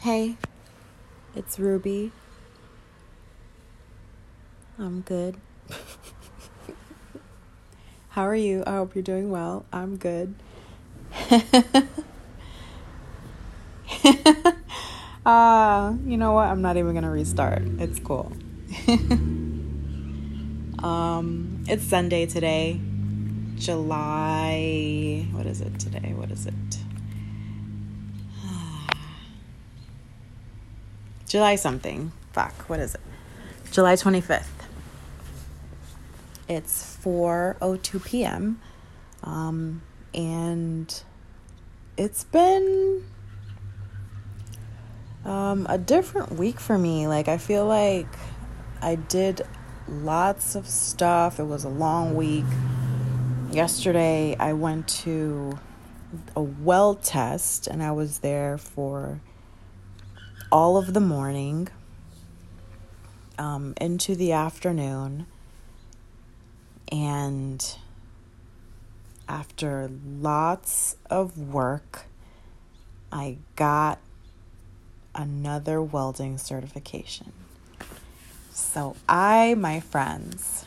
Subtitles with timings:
[0.00, 0.36] Hey,
[1.36, 2.10] it's Ruby.
[4.78, 5.36] I'm good.
[8.08, 8.64] How are you?
[8.66, 9.66] I hope you're doing well.
[9.70, 10.34] I'm good.
[15.26, 16.46] uh, you know what?
[16.46, 17.60] I'm not even going to restart.
[17.78, 18.32] It's cool.
[20.82, 22.80] um, it's Sunday today.
[23.56, 26.14] July what is it today?
[26.16, 26.54] What is it?
[31.30, 32.10] July something.
[32.32, 33.00] Fuck, what is it?
[33.70, 34.48] July 25th.
[36.48, 38.60] It's 4:02 p.m.
[39.22, 39.80] Um,
[40.12, 41.02] and
[41.96, 43.04] it's been
[45.24, 47.06] um, a different week for me.
[47.06, 48.08] Like I feel like
[48.82, 49.42] I did
[49.86, 51.38] lots of stuff.
[51.38, 52.44] It was a long week.
[53.52, 55.60] Yesterday I went to
[56.34, 59.20] a weld test and I was there for
[60.52, 61.68] all of the morning
[63.38, 65.26] um, into the afternoon.
[66.90, 67.76] And
[69.28, 72.06] after lots of work,
[73.12, 73.98] I got
[75.14, 77.32] another welding certification.
[78.52, 80.66] So, I, my friends,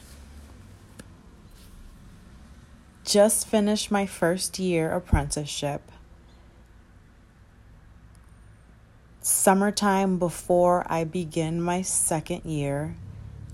[3.06, 5.92] just finished my first year apprenticeship
[9.24, 12.96] summertime before I begin my second year,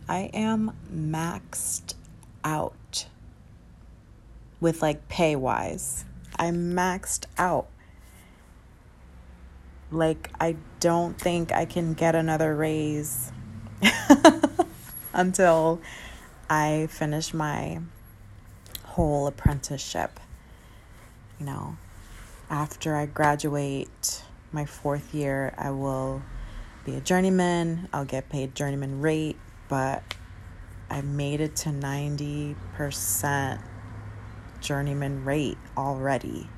[0.08, 1.94] I am maxed
[2.44, 3.06] out
[4.60, 6.06] with like pay wise.
[6.38, 7.68] I'm maxed out.
[9.92, 13.32] Like, I don't think I can get another raise
[15.14, 15.82] until
[16.50, 17.80] I finish my
[18.84, 20.20] whole apprenticeship.
[21.40, 21.78] You know,
[22.50, 26.22] after I graduate my fourth year, I will
[26.86, 27.88] be a journeyman.
[27.94, 30.04] I'll get paid journeyman rate, but
[30.90, 33.62] I made it to 90%
[34.62, 36.50] journeyman rate already.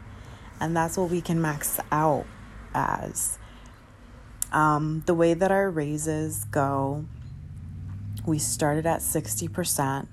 [0.60, 2.26] And that's what we can max out
[2.74, 3.38] as.
[4.52, 7.06] Um, the way that our raises go,
[8.26, 10.08] we started at 60%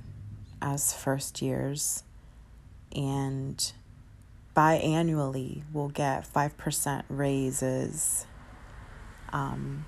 [0.62, 2.02] as first years,
[2.94, 3.72] and
[4.58, 8.26] biannually we'll get 5% raises
[9.32, 9.84] um,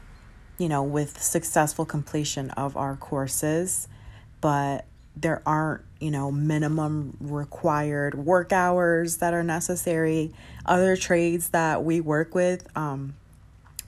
[0.59, 3.89] you know with successful completion of our courses.
[4.41, 4.85] But
[5.17, 10.33] there aren't you know minimum required work hours that are necessary.
[10.65, 13.15] Other trades that we work with um,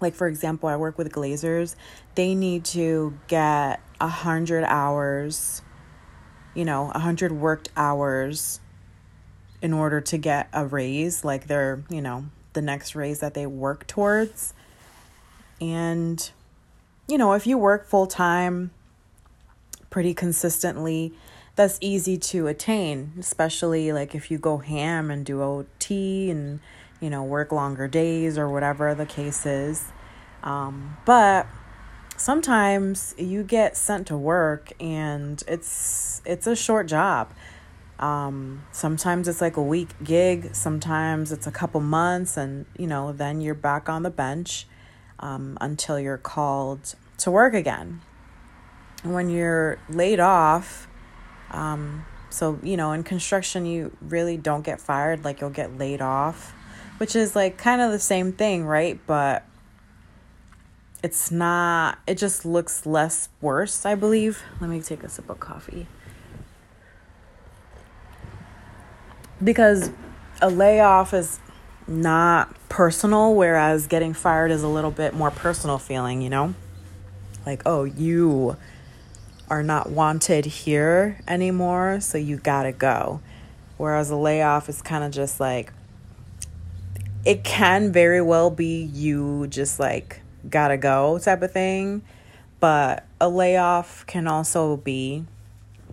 [0.00, 1.76] like for example i work with glazers.
[2.16, 5.62] They need to get a hundred hours
[6.54, 8.58] you know a hundred worked hours
[9.62, 13.46] in order to get a raise, like their, you know, the next raise that they
[13.46, 14.52] work towards.
[15.60, 16.30] And,
[17.08, 18.72] you know, if you work full time
[19.88, 21.14] pretty consistently,
[21.54, 26.58] that's easy to attain, especially like if you go ham and do OT and,
[27.00, 29.92] you know, work longer days or whatever the case is.
[30.42, 31.46] Um, but
[32.16, 37.32] sometimes you get sent to work and it's it's a short job
[38.02, 43.12] um, sometimes it's like a week gig, sometimes it's a couple months, and you know,
[43.12, 44.66] then you're back on the bench
[45.20, 48.00] um, until you're called to work again.
[49.04, 50.88] When you're laid off,
[51.52, 56.00] um, so you know, in construction, you really don't get fired, like you'll get laid
[56.00, 56.52] off,
[56.98, 58.98] which is like kind of the same thing, right?
[59.06, 59.44] But
[61.04, 64.42] it's not, it just looks less worse, I believe.
[64.60, 65.86] Let me take a sip of coffee.
[69.42, 69.90] Because
[70.40, 71.38] a layoff is
[71.86, 76.54] not personal, whereas getting fired is a little bit more personal feeling, you know?
[77.44, 78.56] Like, oh, you
[79.50, 83.20] are not wanted here anymore, so you gotta go.
[83.76, 85.72] Whereas a layoff is kind of just like,
[87.24, 92.02] it can very well be you just like gotta go type of thing,
[92.60, 95.24] but a layoff can also be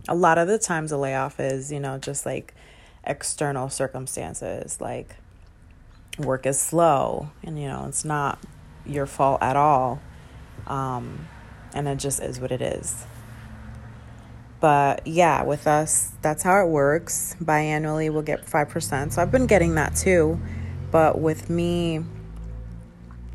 [0.07, 2.53] a lot of the times a layoff is, you know, just like
[3.09, 5.15] external circumstances like
[6.19, 8.39] work is slow and you know it's not
[8.85, 9.99] your fault at all.
[10.67, 11.27] Um,
[11.73, 13.05] and it just is what it is.
[14.59, 17.35] But yeah with us that's how it works.
[17.43, 20.39] Biannually we'll get 5% so i've been getting that too.
[20.91, 22.03] But with me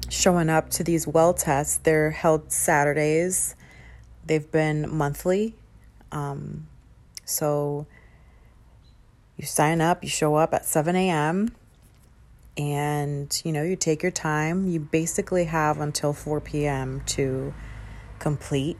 [0.08, 3.56] showing up to these weld tests they're held saturdays.
[4.24, 5.54] They've been monthly.
[6.12, 6.68] Um,
[7.24, 7.86] so
[9.36, 11.54] you sign up, you show up at 7 a.m.
[12.56, 14.68] and you know, you take your time.
[14.68, 17.02] You basically have until 4 p.m.
[17.06, 17.52] to
[18.18, 18.78] complete.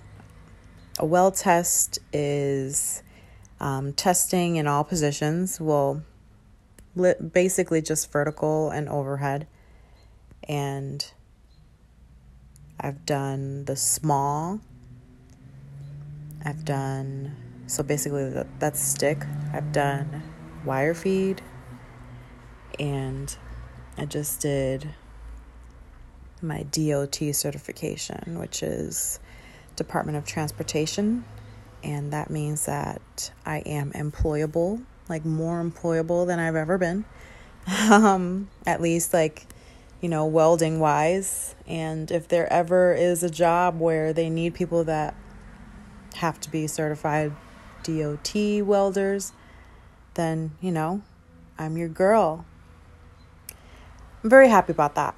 [0.99, 3.03] A weld test is
[3.59, 5.61] um, testing in all positions.
[5.61, 6.03] Well,
[7.33, 9.49] basically just vertical and overhead.
[10.49, 11.05] And
[12.79, 14.61] I've done the small.
[16.45, 17.35] I've done,
[17.67, 19.25] so basically that, that's stick.
[19.53, 20.23] I've done
[20.65, 21.43] wire feed.
[22.79, 23.35] And
[23.97, 24.89] I just did
[26.43, 29.19] my DOT certification, which is
[29.77, 31.25] Department of Transportation.
[31.83, 37.05] And that means that I am employable, like more employable than I've ever been.
[37.91, 39.47] Um, at least like,
[40.03, 41.55] you know, welding wise.
[41.67, 45.15] And if there ever is a job where they need people that
[46.17, 47.33] have to be certified
[47.83, 48.35] DOT
[48.67, 49.33] welders,
[50.15, 51.03] then, you know,
[51.59, 52.45] I'm your girl.
[54.23, 55.15] I'm very happy about that.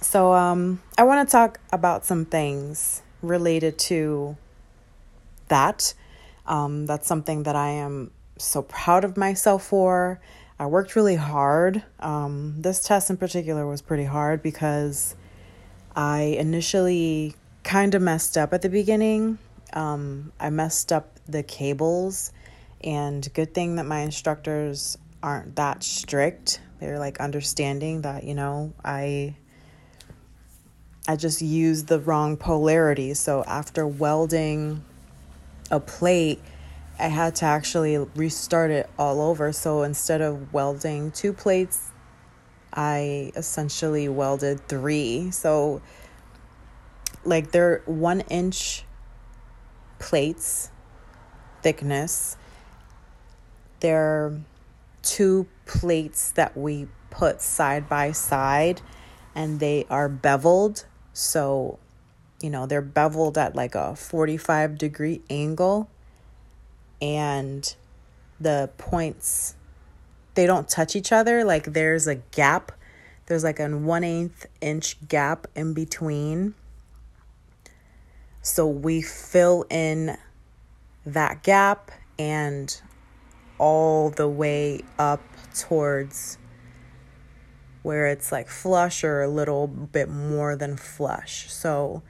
[0.00, 4.36] So, um, I want to talk about some things related to
[5.48, 5.94] that.
[6.46, 10.20] Um, that's something that I am so proud of myself for.
[10.58, 11.82] I worked really hard.
[12.00, 15.14] Um, this test in particular was pretty hard because
[15.94, 19.38] I initially kind of messed up at the beginning.
[19.72, 22.32] Um, I messed up the cables,
[22.82, 28.72] and good thing that my instructors aren't that strict they're like understanding that, you know,
[28.84, 29.36] I
[31.06, 33.14] I just used the wrong polarity.
[33.14, 34.84] So after welding
[35.70, 36.40] a plate,
[36.98, 39.52] I had to actually restart it all over.
[39.52, 41.90] So instead of welding two plates,
[42.72, 45.30] I essentially welded three.
[45.30, 45.80] So,
[47.24, 48.84] like, they're one inch
[49.98, 50.70] plates
[51.62, 52.36] thickness.
[53.80, 54.38] They're
[55.02, 58.80] two plates that we put side by side
[59.34, 60.84] and they are beveled.
[61.12, 61.78] So,
[62.42, 65.88] you know, they're beveled at like a 45 degree angle
[67.00, 67.74] and
[68.40, 69.54] the points
[70.34, 71.42] they don't touch each other.
[71.42, 72.70] Like there's a gap.
[73.26, 76.54] There's like a one eighth inch gap in between.
[78.40, 80.16] So we fill in
[81.04, 81.90] that gap
[82.20, 82.80] and
[83.58, 85.22] all the way up
[85.54, 86.38] towards
[87.82, 91.50] where it's like flush or a little bit more than flush.
[91.50, 92.02] So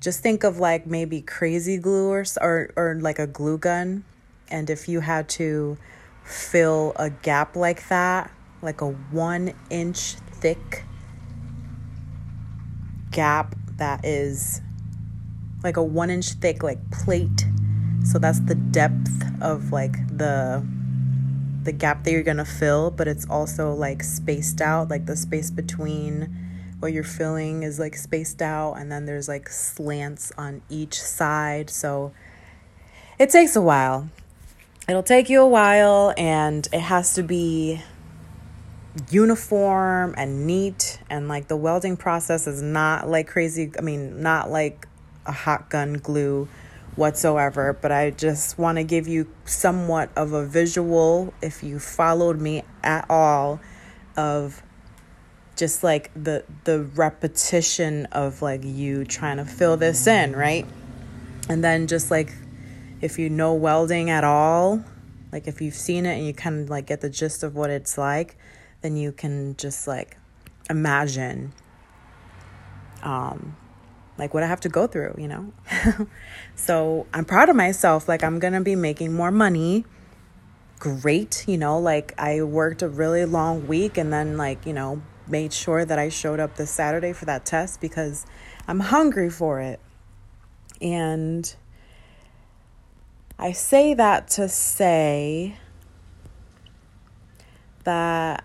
[0.00, 4.04] just think of like maybe crazy glue or or, or like a glue gun
[4.48, 5.78] and if you had to
[6.24, 8.30] fill a gap like that,
[8.60, 10.84] like a 1 inch thick
[13.10, 14.60] gap that is
[15.64, 17.46] like a 1 inch thick like plate
[18.04, 19.10] so that's the depth
[19.40, 20.64] of like the
[21.64, 25.16] the gap that you're going to fill, but it's also like spaced out, like the
[25.16, 26.34] space between
[26.80, 31.70] what you're filling is like spaced out and then there's like slants on each side.
[31.70, 32.12] So
[33.18, 34.08] it takes a while.
[34.88, 37.80] It'll take you a while and it has to be
[39.10, 44.50] uniform and neat and like the welding process is not like crazy, I mean, not
[44.50, 44.88] like
[45.24, 46.48] a hot gun glue
[46.96, 52.40] whatsoever, but I just want to give you somewhat of a visual, if you followed
[52.40, 53.60] me at all,
[54.16, 54.62] of
[55.56, 60.66] just like the the repetition of like you trying to fill this in, right?
[61.48, 62.32] And then just like
[63.00, 64.84] if you know welding at all,
[65.32, 67.70] like if you've seen it and you kind of like get the gist of what
[67.70, 68.36] it's like,
[68.82, 70.16] then you can just like
[70.70, 71.52] imagine
[73.02, 73.56] um
[74.18, 75.52] like what I have to go through, you know?
[76.54, 78.08] so I'm proud of myself.
[78.08, 79.84] Like, I'm gonna be making more money.
[80.78, 85.02] Great, you know, like I worked a really long week and then, like, you know,
[85.28, 88.26] made sure that I showed up this Saturday for that test because
[88.66, 89.80] I'm hungry for it.
[90.80, 91.54] And
[93.38, 95.56] I say that to say
[97.84, 98.44] that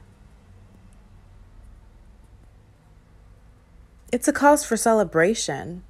[4.11, 5.83] it's a cause for celebration.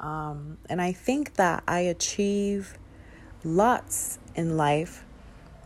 [0.00, 2.76] Um, and I think that I achieve
[3.42, 5.04] lots in life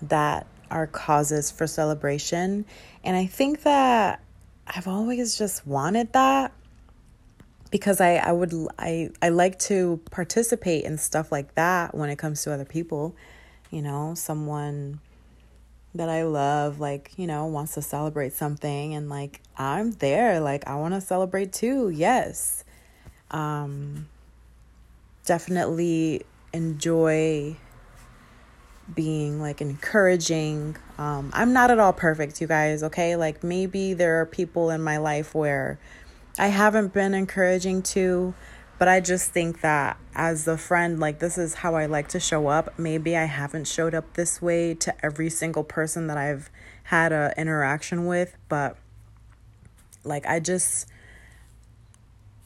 [0.03, 2.65] that are causes for celebration.
[3.03, 4.21] And I think that
[4.67, 6.53] I've always just wanted that
[7.71, 12.17] because I, I would I, I like to participate in stuff like that when it
[12.17, 13.15] comes to other people.
[13.71, 15.01] You know, someone
[15.95, 20.67] that I love, like, you know, wants to celebrate something and like I'm there, like
[20.67, 21.89] I want to celebrate too.
[21.91, 22.65] Yes.
[23.31, 24.09] Um
[25.25, 27.57] definitely enjoy
[28.95, 30.77] being like encouraging.
[30.97, 33.17] Um, I'm not at all perfect, you guys, okay?
[33.17, 35.79] Like maybe there are people in my life where
[36.39, 38.35] I haven't been encouraging to,
[38.79, 42.21] but I just think that as a friend, like this is how I like to
[42.21, 42.79] show up.
[42.79, 46.49] Maybe I haven't showed up this way to every single person that I've
[46.85, 48.77] had a interaction with, but
[50.05, 50.89] like I just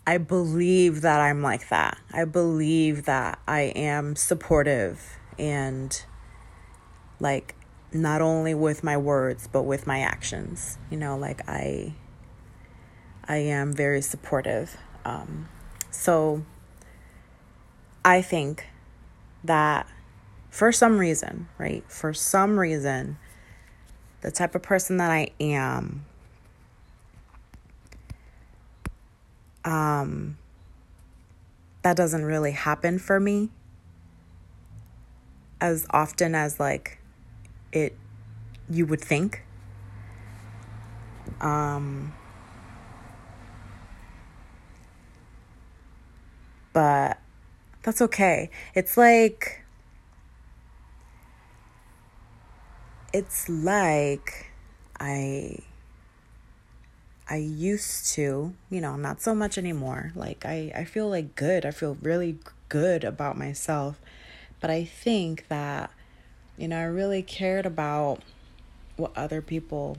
[0.06, 1.98] I believe that I'm like that.
[2.12, 6.02] I believe that I am supportive and
[7.20, 7.54] like
[7.92, 10.78] not only with my words but with my actions.
[10.90, 11.94] You know, like I
[13.28, 14.78] I am very supportive.
[15.04, 15.48] Um
[15.92, 16.44] so
[18.04, 18.66] I think
[19.44, 19.86] that
[20.50, 21.84] for some reason, right?
[21.88, 23.18] For some reason
[24.22, 26.04] the type of person that I am
[29.64, 30.38] um,
[31.82, 33.50] that doesn't really happen for me
[35.60, 36.98] as often as like
[37.72, 37.96] it
[38.68, 39.44] you would think
[41.40, 42.12] um
[46.72, 47.18] but
[47.82, 49.62] that's okay it's like
[53.12, 54.52] it's like
[55.00, 55.58] i
[57.28, 60.12] I used to, you know, not so much anymore.
[60.14, 61.64] Like I I feel like good.
[61.64, 62.36] I feel really
[62.68, 63.98] good about myself.
[64.60, 65.90] But I think that
[66.58, 68.20] you know, I really cared about
[68.96, 69.96] what other people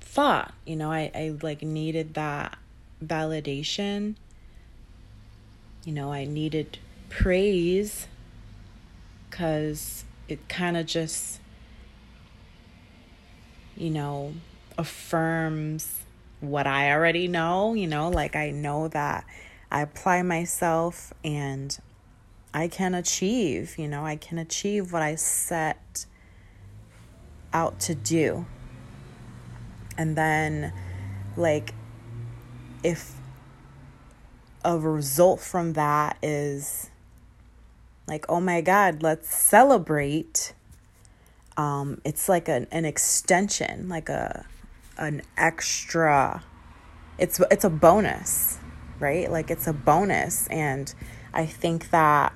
[0.00, 0.52] thought.
[0.66, 2.58] You know, I I like needed that
[3.02, 4.16] validation.
[5.84, 8.06] You know, I needed praise
[9.30, 11.40] cuz it kind of just
[13.76, 14.34] you know,
[14.76, 16.00] affirms
[16.40, 19.24] what I already know, you know, like I know that
[19.70, 21.78] I apply myself and
[22.52, 26.06] I can achieve, you know, I can achieve what I set
[27.52, 28.46] out to do.
[29.96, 30.72] And then,
[31.36, 31.74] like,
[32.82, 33.14] if
[34.64, 36.90] a result from that is
[38.06, 40.54] like, oh my God, let's celebrate.
[41.56, 44.46] Um, it's like an, an extension, like a
[44.98, 46.42] an extra
[47.20, 48.58] it's it's a bonus,
[48.98, 49.30] right?
[49.30, 50.92] Like it's a bonus and
[51.32, 52.32] I think that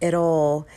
[0.00, 0.68] it'll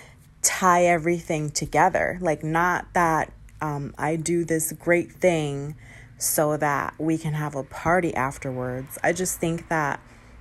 [0.41, 2.17] tie everything together.
[2.19, 5.75] Like not that um, I do this great thing
[6.21, 8.99] so that we can have a party afterwards.
[9.03, 9.99] I just think that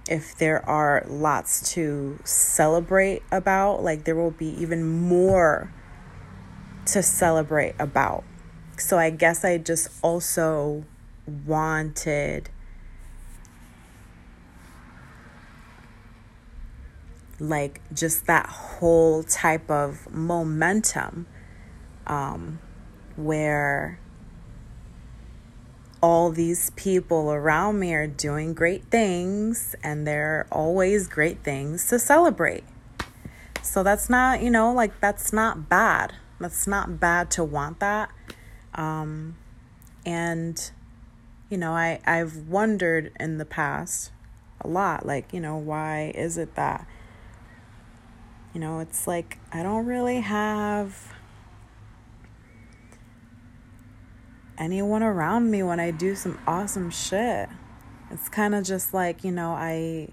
[0.09, 5.73] if there are lots to celebrate about, like there will be even more
[6.87, 8.25] to celebrate about.
[8.77, 10.85] So I guess I just also
[11.47, 12.51] wanted
[17.39, 21.27] like just that whole type of momentum
[22.07, 22.59] um,
[23.17, 23.99] where
[26.03, 31.99] all these people around me are doing great things and they're always great things to
[31.99, 32.65] celebrate.
[33.63, 36.15] So that's not, you know, like that's not bad.
[36.41, 38.11] That's not bad to want that.
[38.75, 39.37] Um,
[40.07, 40.71] and,
[41.51, 44.11] you know, I, I've wondered in the past
[44.63, 46.87] a lot, like, you know, why is it that,
[48.55, 51.13] you know, it's like I don't really have
[54.61, 57.49] anyone around me when I do some awesome shit.
[58.11, 60.11] It's kind of just like, you know, I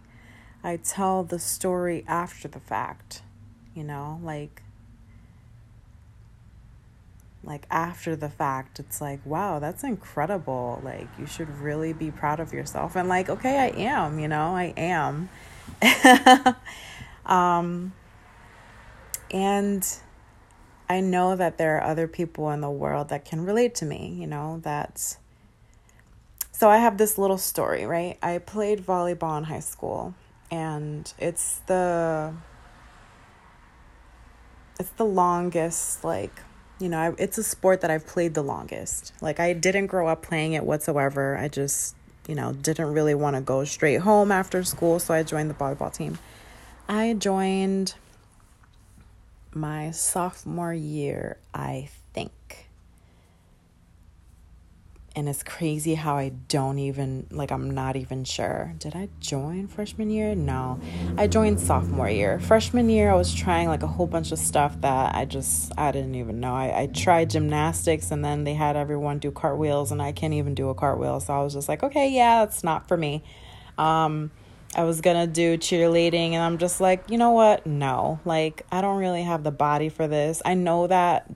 [0.64, 3.22] I tell the story after the fact,
[3.76, 4.64] you know, like
[7.44, 10.82] like after the fact it's like wow that's incredible.
[10.84, 12.96] Like you should really be proud of yourself.
[12.96, 15.30] And like okay i am you know i am.
[17.28, 17.92] Um
[19.32, 19.86] and
[20.90, 24.16] i know that there are other people in the world that can relate to me
[24.20, 25.18] you know that's
[26.52, 30.14] so i have this little story right i played volleyball in high school
[30.50, 32.34] and it's the
[34.80, 36.42] it's the longest like
[36.80, 39.14] you know, I, it's a sport that I've played the longest.
[39.22, 41.38] Like, I didn't grow up playing it whatsoever.
[41.38, 41.96] I just,
[42.28, 45.56] you know, didn't really want to go straight home after school, so I joined the
[45.56, 46.20] volleyball team.
[46.88, 47.96] I joined
[49.60, 52.68] my sophomore year, I think
[55.18, 58.76] and it's crazy how I don't even like I'm not even sure.
[58.78, 60.36] Did I join freshman year?
[60.36, 60.80] No.
[61.18, 62.40] I joined sophomore year.
[62.40, 65.92] Freshman year I was trying like a whole bunch of stuff that I just I
[65.92, 66.54] didn't even know.
[66.54, 70.54] I, I tried gymnastics and then they had everyone do cartwheels and I can't even
[70.54, 71.20] do a cartwheel.
[71.20, 73.24] So I was just like, okay, yeah, it's not for me.
[73.80, 74.30] Um
[74.76, 77.66] I was gonna do cheerleading, and I'm just like, you know what?
[77.66, 80.42] No, like, I don't really have the body for this.
[80.46, 81.32] I know that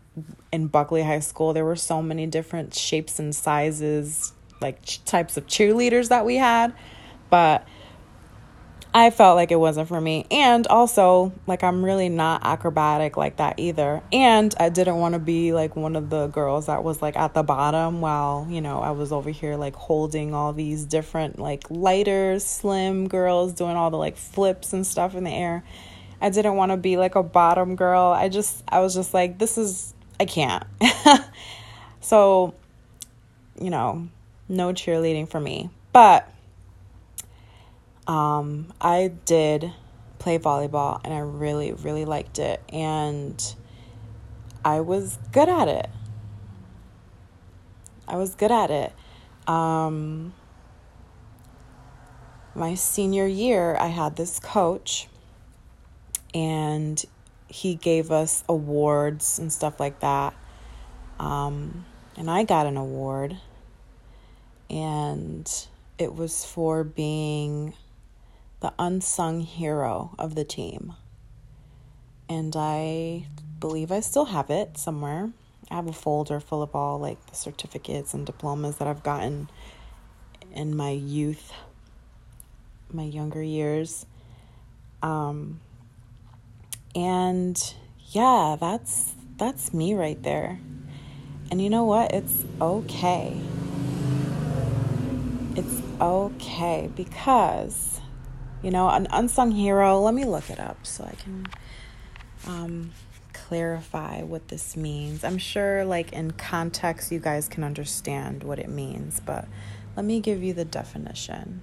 [0.51, 5.37] in Buckley High School, there were so many different shapes and sizes, like ch- types
[5.37, 6.73] of cheerleaders that we had,
[7.29, 7.65] but
[8.93, 10.25] I felt like it wasn't for me.
[10.29, 14.01] And also, like, I'm really not acrobatic like that either.
[14.11, 17.33] And I didn't want to be like one of the girls that was like at
[17.33, 21.63] the bottom while, you know, I was over here like holding all these different, like,
[21.69, 25.63] lighter, slim girls doing all the like flips and stuff in the air.
[26.19, 28.07] I didn't want to be like a bottom girl.
[28.07, 30.65] I just, I was just like, this is, I can't.
[32.01, 32.53] so,
[33.59, 34.09] you know,
[34.49, 35.69] no cheerleading for me.
[35.93, 36.29] But,
[38.07, 39.71] um, I did
[40.19, 42.61] play volleyball and I really, really liked it.
[42.69, 43.43] And
[44.63, 45.89] I was good at it.
[48.07, 48.93] I was good at it.
[49.47, 50.33] Um,
[52.53, 55.07] my senior year, I had this coach,
[56.33, 57.03] and
[57.47, 60.33] he gave us awards and stuff like that.
[61.19, 61.85] Um,
[62.17, 63.37] and I got an award,
[64.69, 65.49] and
[65.97, 67.73] it was for being
[68.61, 70.93] the unsung hero of the team.
[72.29, 73.27] And I
[73.59, 75.31] believe I still have it somewhere.
[75.69, 79.49] I have a folder full of all like the certificates and diplomas that I've gotten
[80.53, 81.51] in my youth,
[82.91, 84.05] my younger years.
[85.01, 85.59] Um,
[86.95, 87.73] and
[88.09, 90.59] yeah, that's that's me right there.
[91.49, 92.13] And you know what?
[92.13, 93.41] It's okay.
[95.55, 97.90] It's okay because
[98.61, 99.99] you know, an unsung hero.
[99.99, 101.47] Let me look it up so I can
[102.47, 102.91] um,
[103.33, 105.23] clarify what this means.
[105.23, 109.47] I'm sure, like, in context, you guys can understand what it means, but
[109.95, 111.61] let me give you the definition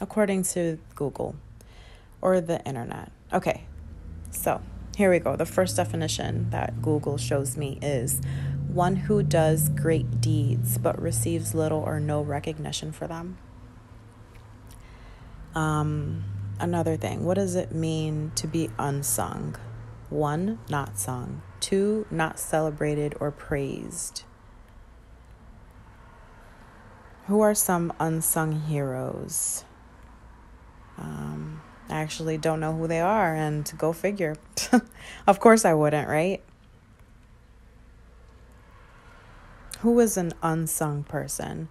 [0.00, 1.36] according to Google
[2.20, 3.10] or the internet.
[3.32, 3.64] Okay,
[4.30, 4.60] so
[4.96, 5.36] here we go.
[5.36, 8.20] The first definition that Google shows me is
[8.68, 13.38] one who does great deeds but receives little or no recognition for them.
[15.56, 16.22] Um,
[16.60, 19.56] another thing, what does it mean to be unsung?
[20.10, 21.40] One, not sung.
[21.60, 24.24] Two, not celebrated or praised.
[27.26, 29.64] Who are some unsung heroes?
[30.98, 34.36] Um, I actually don't know who they are, and go figure.
[35.26, 36.42] of course, I wouldn't, right?
[39.80, 41.68] Who is an unsung person?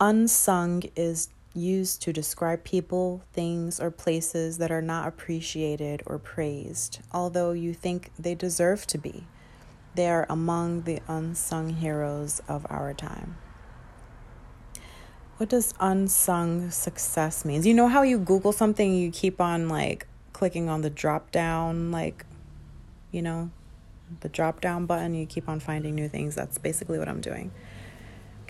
[0.00, 6.98] Unsung is used to describe people, things, or places that are not appreciated or praised,
[7.12, 9.26] although you think they deserve to be.
[9.94, 13.36] They are among the unsung heroes of our time.
[15.36, 17.62] What does unsung success mean?
[17.62, 21.90] You know how you Google something, you keep on like clicking on the drop down,
[21.92, 22.26] like,
[23.12, 23.50] you know,
[24.20, 26.34] the drop down button, you keep on finding new things.
[26.34, 27.52] That's basically what I'm doing.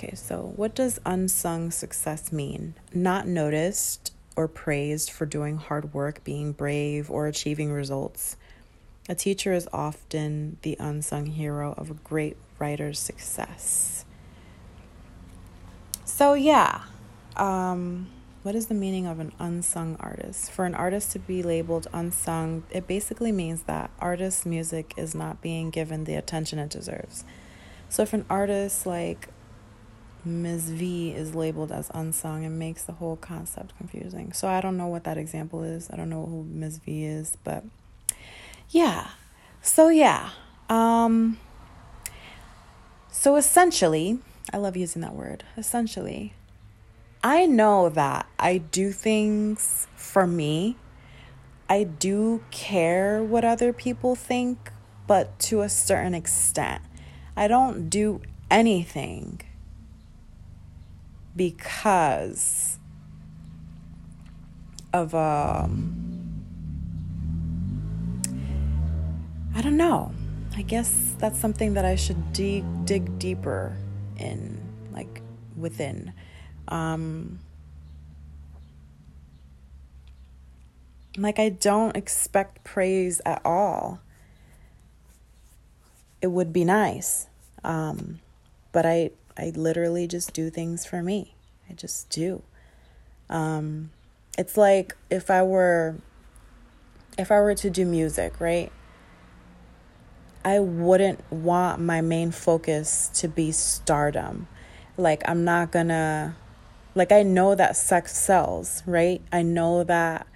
[0.04, 2.74] Okay, so what does unsung success mean?
[2.92, 8.36] Not noticed or praised for doing hard work, being brave, or achieving results.
[9.08, 14.04] A teacher is often the unsung hero of a great writer's success.
[16.04, 16.82] So, yeah,
[17.36, 18.08] um,
[18.42, 20.50] what is the meaning of an unsung artist?
[20.50, 25.40] For an artist to be labeled unsung, it basically means that artist's music is not
[25.40, 27.24] being given the attention it deserves.
[27.88, 29.28] So, if an artist like
[30.24, 30.70] Ms.
[30.70, 34.32] V is labeled as unsung and makes the whole concept confusing.
[34.32, 35.90] So I don't know what that example is.
[35.90, 36.78] I don't know who Ms.
[36.78, 37.64] V is, but
[38.70, 39.10] yeah.
[39.60, 40.30] So yeah.
[40.68, 41.38] Um
[43.10, 44.18] so essentially,
[44.52, 45.44] I love using that word.
[45.56, 46.34] Essentially,
[47.22, 50.76] I know that I do things for me.
[51.68, 54.70] I do care what other people think,
[55.06, 56.82] but to a certain extent.
[57.36, 59.40] I don't do anything
[61.36, 62.78] because
[64.92, 66.04] of um
[69.56, 70.12] I don't know.
[70.56, 73.76] I guess that's something that I should dig dig deeper
[74.18, 74.60] in,
[74.92, 75.22] like
[75.56, 76.12] within.
[76.68, 77.38] Um,
[81.16, 84.00] like I don't expect praise at all.
[86.20, 87.28] It would be nice,
[87.62, 88.20] um,
[88.72, 91.34] but I I literally just do things for me.
[91.68, 92.42] I just do.
[93.28, 93.90] Um,
[94.38, 95.96] it's like if I were
[97.18, 98.70] if I were to do music, right?
[100.44, 104.46] I wouldn't want my main focus to be stardom.
[104.96, 106.36] Like I'm not gonna
[106.94, 109.22] Like I know that sex sells, right?
[109.32, 110.26] I know that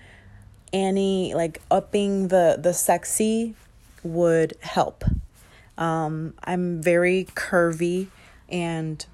[0.73, 3.55] any like upping the the sexy
[4.03, 5.05] would help.
[5.77, 8.09] Um, I'm very curvy
[8.49, 9.05] and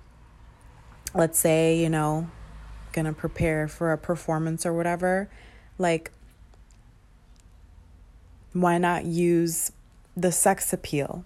[1.15, 2.29] let's say, you know,
[2.93, 5.29] gonna prepare for a performance or whatever,
[5.79, 6.11] like
[8.53, 9.73] why not use
[10.17, 11.25] the sex appeal?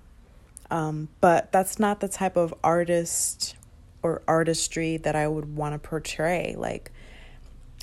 [0.71, 3.55] Um, but that's not the type of artist
[4.03, 6.55] or artistry that I would want to portray.
[6.57, 6.90] Like,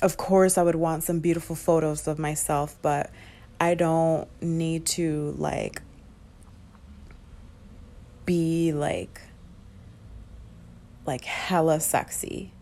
[0.02, 3.10] of course, I would want some beautiful photos of myself, but
[3.60, 5.82] I don't need to like
[8.24, 9.20] be like
[11.06, 12.52] like hella sexy.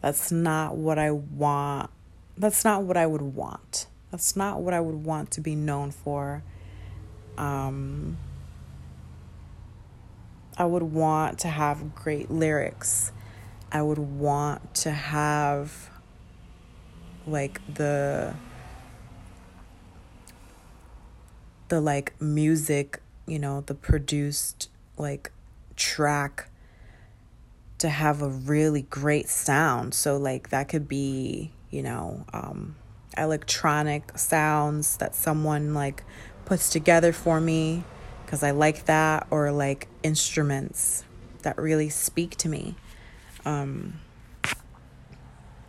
[0.00, 1.90] That's not what I want.
[2.36, 3.86] That's not what I would want.
[4.10, 6.42] That's not what I would want to be known for.
[7.36, 8.16] Um,
[10.56, 13.12] I would want to have great lyrics.
[13.70, 15.90] I would want to have
[17.26, 18.34] like the
[21.68, 25.30] the like music, you know, the produced like
[25.76, 26.48] track
[27.78, 29.94] to have a really great sound.
[29.94, 32.76] So like that could be, you know, um
[33.16, 36.04] electronic sounds that someone like
[36.44, 37.82] puts together for me
[38.24, 41.02] because I like that, or like instruments
[41.42, 42.76] that really speak to me.
[43.46, 44.00] Um,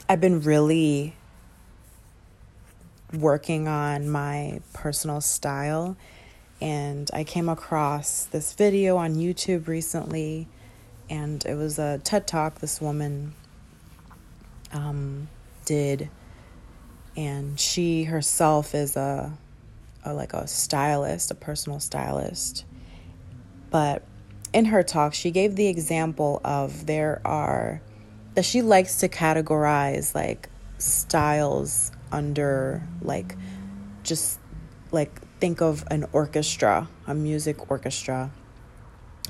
[0.10, 1.16] I've been really
[3.14, 5.96] working on my personal style,
[6.60, 10.50] and I came across this video on YouTube recently,
[11.10, 13.34] and it was a TED Talk this woman
[14.72, 15.28] um,
[15.66, 16.10] did,
[17.16, 19.38] and she herself is a
[20.04, 22.66] a, like a stylist, a personal stylist.
[23.70, 24.04] But
[24.54, 27.82] in her talk, she gave the example of there are
[28.36, 33.36] that she likes to categorize like styles under like
[34.04, 34.40] just
[34.92, 38.32] like think of an orchestra, a music orchestra,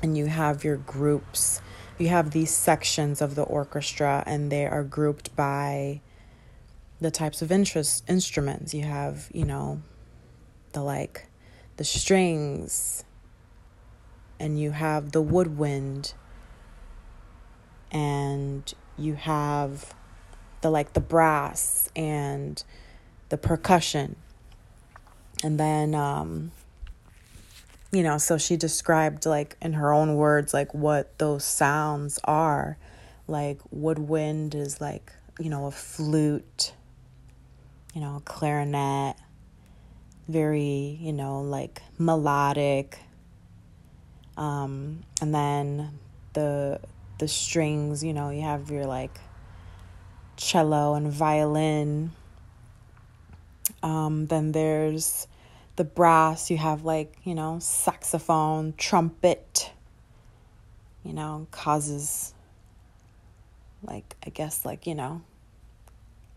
[0.02, 1.60] and you have your groups.
[2.00, 6.00] You have these sections of the orchestra, and they are grouped by
[6.98, 8.72] the types of interest instruments.
[8.72, 9.82] You have, you know,
[10.72, 11.26] the like
[11.76, 13.04] the strings
[14.38, 16.14] and you have the woodwind
[17.90, 19.94] and you have
[20.62, 22.62] the like the brass and
[23.28, 24.16] the percussion
[25.42, 26.52] and then um
[27.92, 32.78] you know so she described like in her own words like what those sounds are
[33.26, 36.72] like woodwind is like you know a flute
[37.94, 39.16] you know a clarinet
[40.30, 42.98] very, you know, like melodic.
[44.36, 45.98] Um, and then
[46.32, 46.80] the
[47.18, 49.18] the strings, you know, you have your like
[50.36, 52.12] cello and violin.
[53.82, 55.26] Um, then there's
[55.80, 59.72] the brass, you have like, you know, saxophone, trumpet,
[61.02, 62.34] you know, causes
[63.82, 65.22] like I guess like, you know,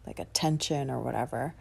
[0.08, 1.56] like a tension or whatever.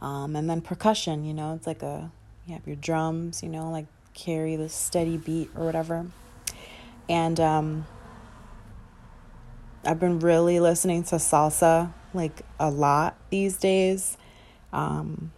[0.00, 2.12] Um, and then percussion, you know, it's like a,
[2.46, 6.06] you have your drums, you know, like carry the steady beat or whatever.
[7.08, 7.84] And um,
[9.84, 14.16] I've been really listening to salsa like a lot these days.
[14.72, 15.32] Um,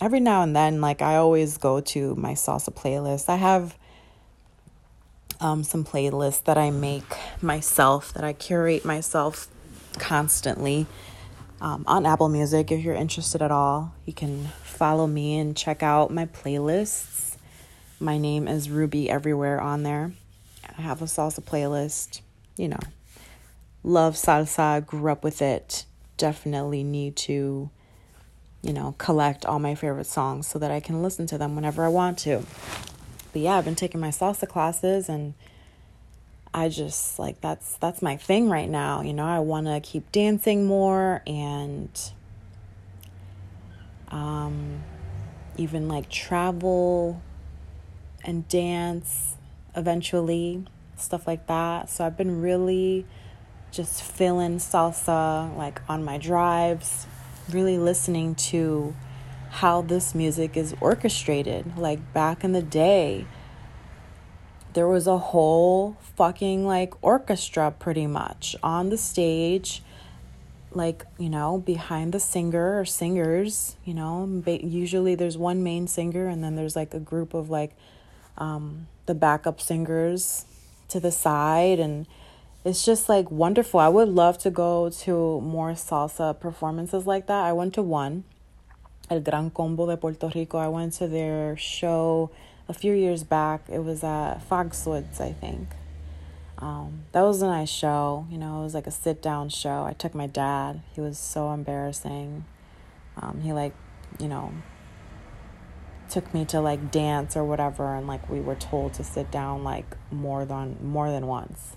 [0.00, 3.28] every now and then, like I always go to my salsa playlist.
[3.28, 3.76] I have
[5.40, 7.04] um, some playlists that I make
[7.42, 9.48] myself, that I curate myself
[9.98, 10.86] constantly
[11.60, 12.70] um, on Apple Music.
[12.70, 17.36] If you're interested at all, you can follow me and check out my playlists.
[17.98, 20.12] My name is Ruby everywhere on there.
[20.76, 22.20] I have a salsa playlist.
[22.56, 22.80] You know,
[23.82, 25.84] love salsa, grew up with it.
[26.16, 27.70] Definitely need to,
[28.66, 31.84] you know, collect all my favorite songs so that I can listen to them whenever
[31.84, 32.42] I want to.
[33.32, 35.34] But yeah, I've been taking my salsa classes and
[36.52, 39.02] I just like that's that's my thing right now.
[39.02, 41.90] You know, I want to keep dancing more and
[44.08, 44.82] um
[45.56, 47.22] even like travel
[48.24, 49.36] and dance
[49.76, 50.64] eventually,
[50.96, 51.88] stuff like that.
[51.88, 53.06] So I've been really
[53.70, 57.06] just feeling salsa like on my drives,
[57.50, 58.94] really listening to
[59.50, 61.76] how this music is orchestrated.
[61.76, 63.26] Like back in the day,
[64.72, 69.82] there was a whole fucking like orchestra pretty much on the stage
[70.70, 76.28] like you know behind the singer or singers you know usually there's one main singer
[76.28, 77.72] and then there's like a group of like
[78.36, 80.44] um, the backup singers
[80.88, 82.06] to the side and
[82.66, 83.78] it's just like wonderful.
[83.78, 87.44] I would love to go to more salsa performances like that.
[87.44, 88.24] I went to one,
[89.08, 90.58] El Gran Combo de Puerto Rico.
[90.58, 92.32] I went to their show
[92.68, 93.60] a few years back.
[93.68, 95.68] It was at Foxwoods, I think.
[96.58, 98.26] Um, that was a nice show.
[98.28, 99.84] You know, it was like a sit down show.
[99.84, 100.82] I took my dad.
[100.92, 102.46] He was so embarrassing.
[103.16, 103.74] Um, he like,
[104.18, 104.52] you know,
[106.10, 109.62] took me to like dance or whatever, and like we were told to sit down
[109.62, 111.76] like more than more than once.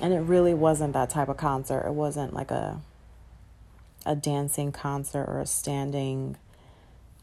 [0.00, 1.86] And it really wasn't that type of concert.
[1.86, 2.80] It wasn't like a
[4.06, 6.36] a dancing concert or a standing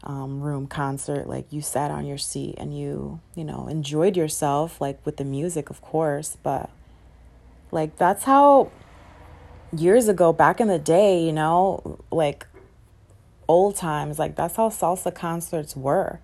[0.04, 1.28] um, room concert.
[1.28, 5.24] Like you sat on your seat and you you know enjoyed yourself like with the
[5.24, 6.36] music of course.
[6.42, 6.70] But
[7.70, 8.70] like that's how
[9.72, 12.46] years ago back in the day you know like
[13.46, 16.20] old times like that's how salsa concerts were.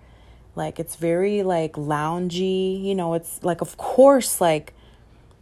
[0.55, 4.73] Like it's very like loungy you know it's like of course like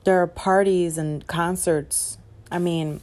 [0.04, 2.18] there are parties and concerts
[2.52, 3.02] i mean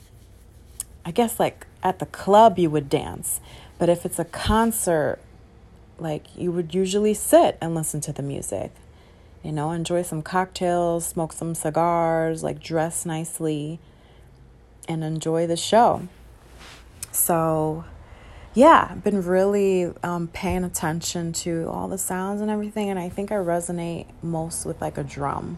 [1.05, 3.41] i guess like at the club you would dance
[3.81, 5.19] but if it's a concert,
[5.99, 8.73] like you would usually sit and listen to the music,
[9.43, 13.81] you know, enjoy some cocktails, smoke some cigars, like dress nicely,
[14.87, 16.07] and enjoy the show.
[17.11, 17.87] So,
[18.53, 23.09] yeah, I've been really um, paying attention to all the sounds and everything, and I
[23.09, 25.57] think I resonate most with like a drum.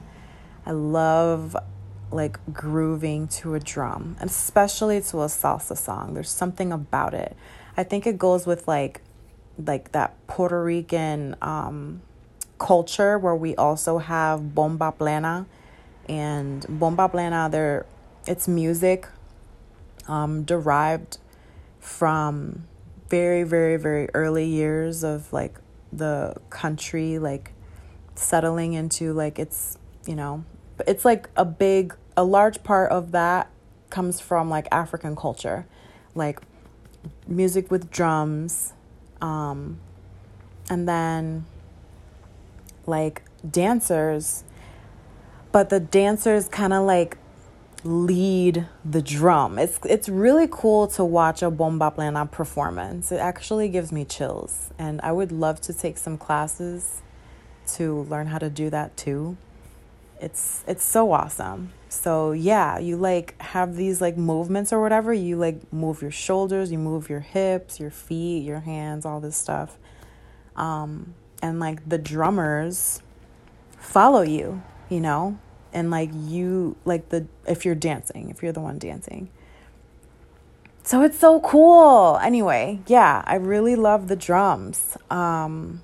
[0.65, 1.57] I love
[2.11, 6.15] like grooving to a drum, especially to a salsa song.
[6.15, 7.37] There's something about it.
[7.77, 9.01] I think it goes with like
[9.59, 12.03] like that Puerto Rican um,
[12.59, 15.47] culture where we also have bomba plena
[16.09, 17.87] and bomba plena there
[18.27, 19.07] it's music
[20.09, 21.19] um, derived
[21.81, 22.65] from
[23.09, 25.59] very very very early years of like
[25.93, 27.53] the country like
[28.15, 30.45] settling into like it's you know
[30.87, 33.51] it's like a big a large part of that
[33.91, 35.67] comes from like African culture
[36.15, 36.41] like
[37.27, 38.73] music with drums,
[39.21, 39.79] um,
[40.69, 41.45] and then
[42.87, 44.45] like dancers,
[45.51, 47.19] but the dancers kind of like
[47.85, 49.59] lead the drum.
[49.59, 53.11] It's it's really cool to watch a bomba plena performance.
[53.13, 57.03] It actually gives me chills, and I would love to take some classes
[57.75, 59.37] to learn how to do that too.
[60.23, 61.73] It's it's so awesome.
[61.89, 65.13] So yeah, you like have these like movements or whatever.
[65.13, 69.37] You like move your shoulders, you move your hips, your feet, your hands, all this
[69.37, 69.77] stuff.
[70.55, 73.03] Um, and like the drummers
[73.77, 75.39] follow you, you know,
[75.73, 79.29] and like you like the if you're dancing, if you're the one dancing.
[80.85, 82.19] So it's so cool.
[82.23, 84.97] Anyway, yeah, I really love the drums.
[85.11, 85.83] Um,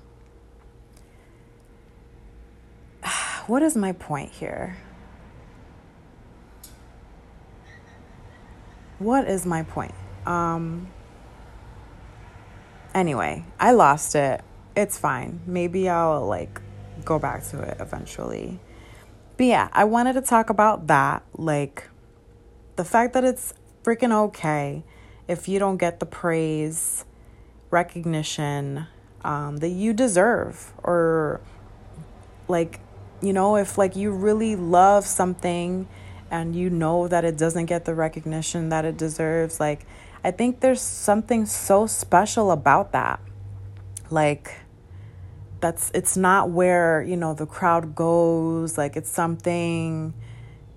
[3.49, 4.77] what is my point here?
[8.99, 9.95] what is my point?
[10.25, 10.89] Um,
[12.93, 14.41] anyway, I lost it.
[14.75, 15.39] It's fine.
[15.47, 16.61] Maybe I'll like
[17.03, 18.59] go back to it eventually.
[19.37, 21.23] But yeah, I wanted to talk about that.
[21.33, 21.89] Like
[22.75, 24.83] the fact that it's freaking okay
[25.27, 27.05] if you don't get the praise,
[27.71, 28.87] recognition
[29.23, 31.39] um, that you deserve, or
[32.47, 32.79] like,
[33.21, 35.87] you know, if like you really love something
[36.31, 39.87] and you know that it doesn't get the recognition that it deserves like
[40.23, 43.19] i think there's something so special about that.
[44.11, 44.53] Like
[45.59, 50.13] that's it's not where you know the crowd goes like it's something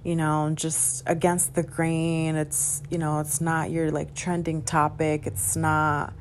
[0.02, 2.36] you know just against the grain.
[2.36, 5.26] It's you know it's not your like trending topic.
[5.26, 6.12] It's not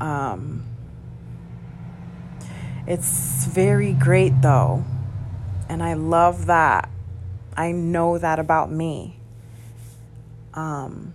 [0.00, 0.64] um
[2.86, 4.84] it's very great though
[5.68, 6.88] and i love that
[7.56, 9.16] I know that about me.
[10.52, 11.14] Um,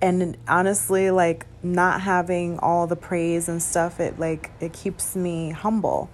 [0.00, 5.50] and honestly, like not having all the praise and stuff, it like it keeps me
[5.50, 6.10] humble.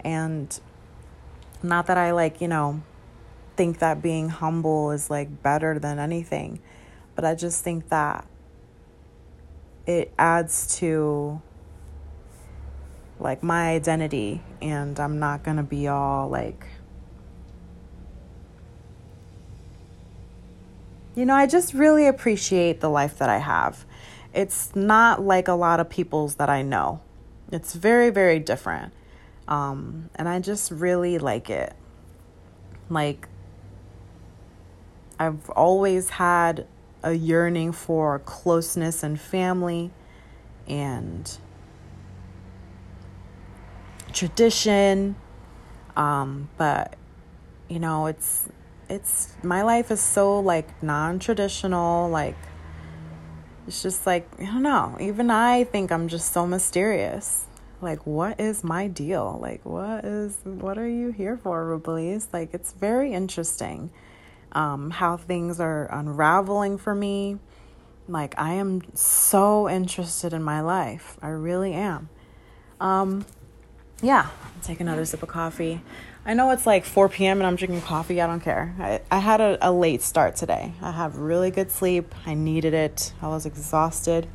[0.00, 0.58] And
[1.62, 2.82] not that I like, you know,
[3.56, 6.60] think that being humble is like better than anything,
[7.16, 8.26] but I just think that
[9.84, 11.42] it adds to
[13.22, 16.66] like my identity and I'm not going to be all like
[21.14, 23.84] You know, I just really appreciate the life that I have.
[24.32, 27.00] It's not like a lot of people's that I know.
[27.50, 28.94] It's very, very different.
[29.46, 31.74] Um, and I just really like it.
[32.88, 33.28] Like,
[35.18, 36.66] I've always had
[37.02, 39.90] a yearning for closeness and family
[40.66, 41.36] and
[44.12, 45.16] tradition.
[45.96, 46.96] Um, but,
[47.68, 48.48] you know, it's
[48.88, 52.36] it's my life is so like non-traditional, like
[53.66, 54.96] it's just like I don't know.
[55.00, 57.46] Even I think I'm just so mysterious.
[57.80, 59.38] Like, what is my deal?
[59.42, 62.28] Like, what is what are you here for, Rubelis?
[62.32, 63.90] Like, it's very interesting
[64.52, 67.38] um, how things are unraveling for me.
[68.08, 71.16] Like, I am so interested in my life.
[71.22, 72.08] I really am.
[72.80, 73.26] Um,
[74.02, 74.28] yeah,
[74.62, 75.80] take another sip of coffee.
[76.26, 77.38] I know it's like 4 p.m.
[77.38, 78.20] and I'm drinking coffee.
[78.20, 78.74] I don't care.
[78.78, 80.72] I, I had a, a late start today.
[80.82, 82.14] I have really good sleep.
[82.26, 83.12] I needed it.
[83.22, 84.28] I was exhausted.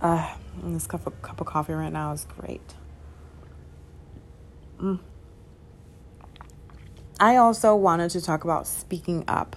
[0.00, 2.74] Uh, this cup of, cup of coffee right now is great.
[4.78, 5.00] Mm.
[7.18, 9.56] I also wanted to talk about speaking up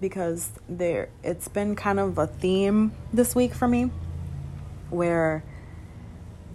[0.00, 3.90] because there it's been kind of a theme this week for me
[4.90, 5.42] where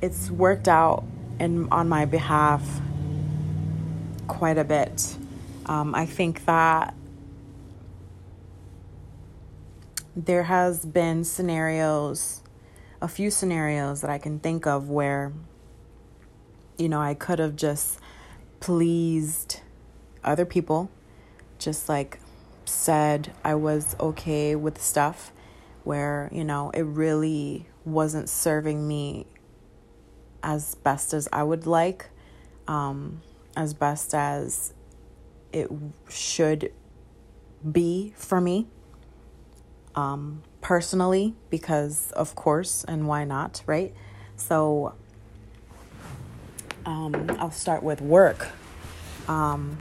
[0.01, 1.03] it's worked out
[1.39, 2.63] in on my behalf
[4.27, 5.17] quite a bit.
[5.65, 6.93] Um, I think that
[10.15, 12.41] there has been scenarios,
[13.01, 15.33] a few scenarios that I can think of where,
[16.77, 17.99] you know, I could have just
[18.59, 19.61] pleased
[20.23, 20.89] other people,
[21.59, 22.19] just like
[22.65, 25.31] said I was okay with stuff
[25.83, 29.27] where, you know, it really wasn't serving me
[30.43, 32.09] as best as I would like,
[32.67, 33.21] um,
[33.55, 34.73] as best as
[35.51, 35.69] it
[36.09, 36.71] should
[37.69, 38.67] be for me
[39.95, 43.93] um, personally, because of course, and why not, right?
[44.37, 44.95] So
[46.85, 48.49] um, I'll start with work.
[49.27, 49.77] Um,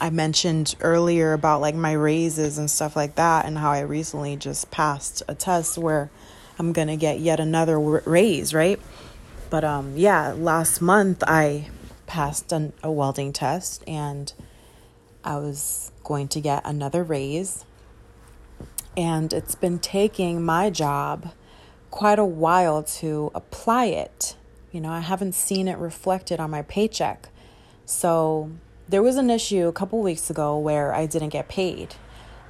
[0.00, 4.36] I mentioned earlier about like my raises and stuff like that, and how I recently
[4.36, 6.10] just passed a test where
[6.58, 8.80] I'm gonna get yet another raise, right?
[9.50, 11.68] But um, yeah, last month I
[12.06, 14.32] passed an, a welding test and
[15.24, 17.64] I was going to get another raise.
[18.96, 21.32] And it's been taking my job
[21.90, 24.36] quite a while to apply it.
[24.72, 27.28] You know, I haven't seen it reflected on my paycheck.
[27.84, 28.50] So
[28.88, 31.94] there was an issue a couple weeks ago where I didn't get paid.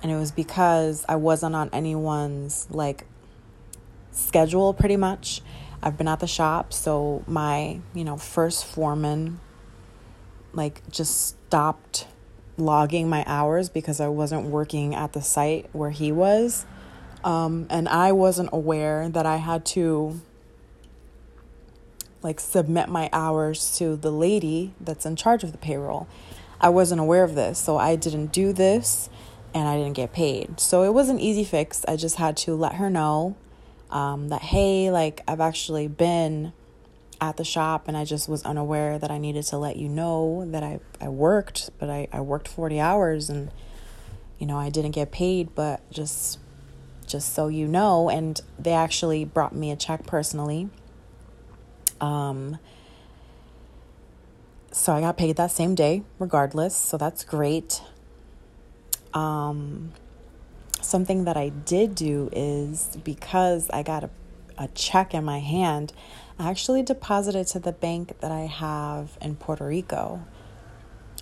[0.02, 3.06] And it was because I wasn't on anyone's like
[4.16, 5.42] schedule pretty much.
[5.83, 9.40] I've been at the shop, so my, you know, first foreman
[10.52, 12.07] like just stopped
[12.57, 16.64] logging my hours because I wasn't working at the site where he was.
[17.22, 20.20] Um, and I wasn't aware that I had to
[22.22, 26.09] like submit my hours to the lady that's in charge of the payroll.
[26.61, 29.11] I wasn't aware of this, so I didn't do this
[29.55, 30.59] and I didn't get paid.
[30.59, 31.85] So it was an easy fix.
[31.87, 33.37] I just had to let her know
[33.96, 36.52] um, that, hey, like I've actually been
[37.18, 40.44] at the shop and I just was unaware that I needed to let you know
[40.50, 43.50] that I, I worked, but I, I worked 40 hours and,
[44.38, 46.38] you know, I didn't get paid, but just
[47.06, 50.68] just so you know and they actually brought me a check personally.
[52.00, 52.59] Um
[54.72, 57.80] so i got paid that same day regardless so that's great.
[59.14, 59.92] Um
[60.87, 64.11] something that I did do is because I got a,
[64.57, 65.92] a check in my hand,
[66.38, 70.25] I actually deposited to the bank that I have in Puerto Rico.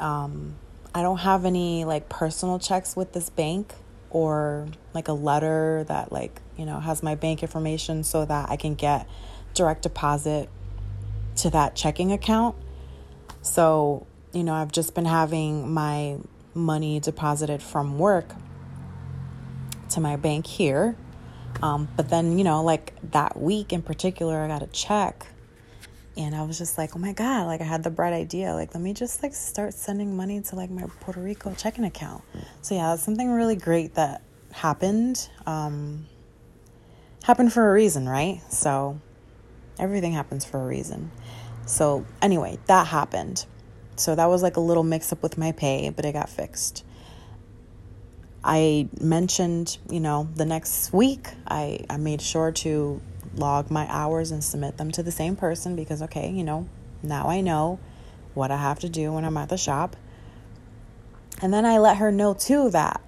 [0.00, 0.56] Um,
[0.94, 3.74] I don't have any like personal checks with this bank
[4.10, 8.56] or like a letter that like, you know, has my bank information so that I
[8.56, 9.08] can get
[9.54, 10.48] direct deposit
[11.36, 12.56] to that checking account.
[13.42, 16.18] So, you know, I've just been having my
[16.54, 18.34] money deposited from work
[19.94, 20.96] to my bank here.
[21.62, 25.26] Um, but then, you know, like that week in particular, I got a check
[26.16, 28.54] and I was just like, oh my God, like I had the bright idea.
[28.54, 32.22] Like, let me just like start sending money to like my Puerto Rico checking account.
[32.62, 35.28] So, yeah, something really great that happened.
[35.46, 36.06] Um,
[37.24, 38.40] happened for a reason, right?
[38.50, 39.00] So,
[39.78, 41.10] everything happens for a reason.
[41.66, 43.46] So, anyway, that happened.
[43.96, 46.84] So, that was like a little mix up with my pay, but it got fixed.
[48.44, 53.00] I mentioned, you know, the next week I, I made sure to
[53.34, 56.68] log my hours and submit them to the same person because, okay, you know,
[57.02, 57.80] now I know
[58.34, 59.96] what I have to do when I'm at the shop.
[61.40, 63.00] And then I let her know too that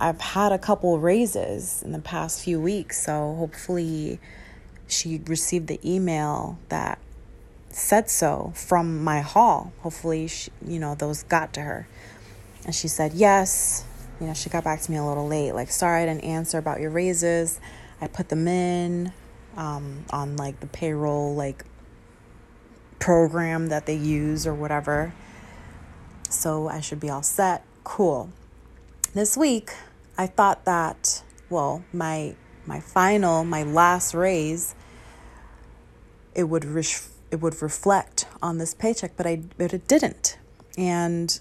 [0.00, 3.04] I've had a couple raises in the past few weeks.
[3.04, 4.20] So hopefully
[4.86, 7.00] she received the email that
[7.70, 9.72] said so from my hall.
[9.80, 11.88] Hopefully, she, you know, those got to her.
[12.64, 13.84] And she said, yes,
[14.20, 15.52] you know, she got back to me a little late.
[15.52, 17.60] Like, sorry, I didn't answer about your raises.
[18.00, 19.12] I put them in
[19.56, 21.64] um, on like the payroll, like
[22.98, 25.14] program that they use or whatever.
[26.28, 27.64] So I should be all set.
[27.84, 28.30] Cool.
[29.14, 29.70] This week,
[30.18, 32.34] I thought that, well, my
[32.66, 34.74] my final, my last raise,
[36.34, 36.64] it would
[37.30, 40.38] it would reflect on this paycheck, but I but it didn't.
[40.76, 41.38] And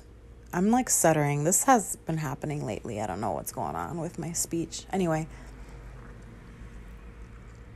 [0.56, 1.44] I'm like stuttering.
[1.44, 3.02] This has been happening lately.
[3.02, 4.86] I don't know what's going on with my speech.
[4.90, 5.28] Anyway,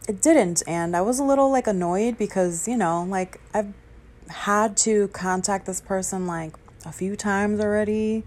[0.07, 3.73] it didn't and I was a little like annoyed because, you know, like I've
[4.29, 6.55] had to contact this person like
[6.85, 8.23] a few times already.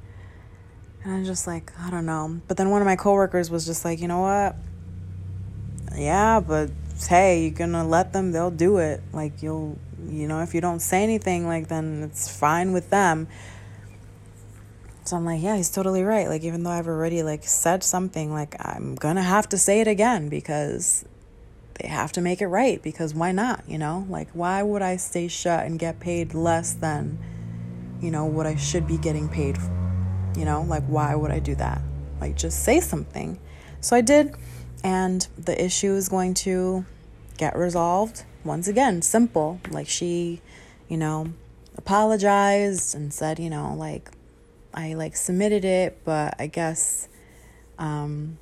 [1.02, 2.42] And I'm just like, I don't know.
[2.46, 4.54] But then one of my coworkers was just like, you know what?
[5.96, 6.70] Yeah, but
[7.08, 9.02] hey, you're gonna let them, they'll do it.
[9.14, 9.78] Like you'll
[10.10, 13.28] you know, if you don't say anything, like then it's fine with them.
[15.04, 16.28] So I'm like, yeah, he's totally right.
[16.28, 19.88] Like even though I've already like said something, like I'm gonna have to say it
[19.88, 21.04] again because
[21.74, 24.06] they have to make it right because why not, you know?
[24.08, 27.18] Like why would I stay shut and get paid less than
[28.00, 29.58] you know what I should be getting paid?
[29.58, 29.70] For?
[30.36, 31.82] You know, like why would I do that?
[32.20, 33.38] Like just say something.
[33.80, 34.34] So I did
[34.84, 36.84] and the issue is going to
[37.36, 40.40] get resolved once again simple like she
[40.88, 41.32] you know
[41.76, 44.10] apologized and said you know like
[44.74, 47.08] i like submitted it but i guess
[47.78, 48.38] um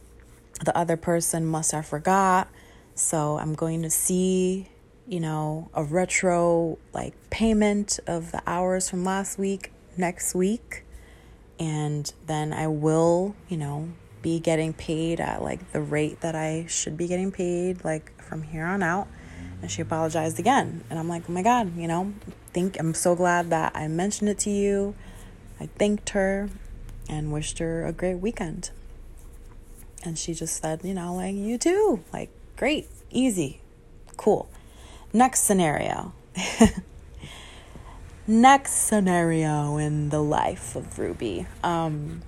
[0.65, 2.49] the other person must have forgot
[2.95, 4.69] so i'm going to see
[5.07, 10.85] you know a retro like payment of the hours from last week next week
[11.59, 13.89] and then i will you know
[14.23, 18.43] be getting paid at like the rate that I should be getting paid like from
[18.43, 19.09] here on out.
[19.63, 20.85] And she apologized again.
[20.89, 22.15] And I'm like, oh my God, you know,
[22.53, 24.95] think I'm so glad that I mentioned it to you.
[25.61, 26.49] I thanked her
[27.09, 28.71] and wished her a great weekend.
[30.03, 32.03] And she just said, you know, like, you too.
[32.13, 33.61] Like, great, easy,
[34.17, 34.49] cool.
[35.13, 36.15] Next scenario.
[38.27, 41.47] Next scenario in the life of Ruby.
[41.63, 42.23] Um,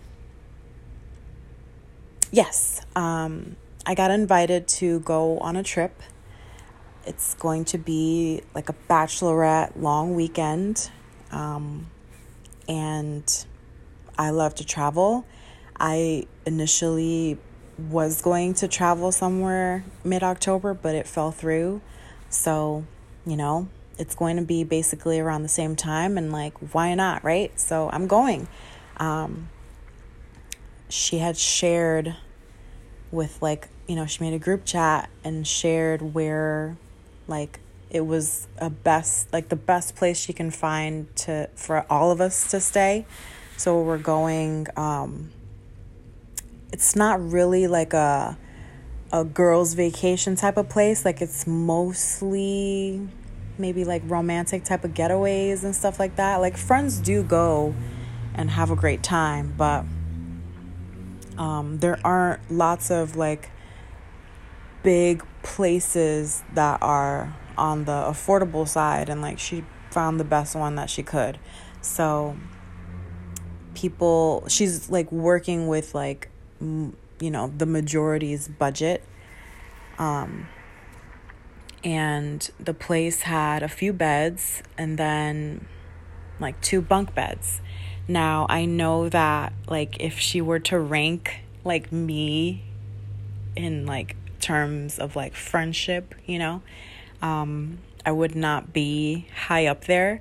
[2.31, 3.57] yes, um,
[3.87, 6.03] I got invited to go on a trip.
[7.07, 10.91] It's going to be like a bachelorette long weekend.
[11.31, 11.87] Um,
[12.73, 13.45] and
[14.17, 15.27] I love to travel.
[15.79, 17.39] I initially
[17.79, 21.83] was going to travel somewhere mid October, but it fell through.
[22.31, 22.85] So,
[23.27, 23.69] you know,
[23.99, 27.59] it's going to be basically around the same time, and like, why not, right?
[27.61, 28.49] So I'm going.
[28.97, 29.51] Um,
[30.89, 32.17] she had shared
[33.11, 36.79] with like you know she made a group chat and shared where
[37.29, 37.61] like
[37.93, 42.21] it was a best like the best place she can find to for all of
[42.21, 43.05] us to stay.
[43.59, 45.31] So we're going um
[46.73, 48.39] it's not really like a
[49.13, 51.05] a girls vacation type of place.
[51.05, 53.07] Like it's mostly
[53.59, 56.37] maybe like romantic type of getaways and stuff like that.
[56.37, 57.75] Like friends do go
[58.35, 59.85] and have a great time but
[61.37, 63.51] um, there aren't lots of like
[64.83, 70.75] big places that are on the affordable side, and like she found the best one
[70.77, 71.39] that she could.
[71.81, 72.37] So
[73.75, 76.29] people, she's like working with like,
[76.61, 79.05] you know, the majority's budget.
[79.99, 80.49] Um,
[81.85, 85.67] and the place had a few beds and then
[86.39, 87.61] like two bunk beds
[88.09, 92.65] now, I know that like if she were to rank like me
[93.55, 96.63] in like terms of like friendship, you know,
[97.23, 100.21] um I would not be high up there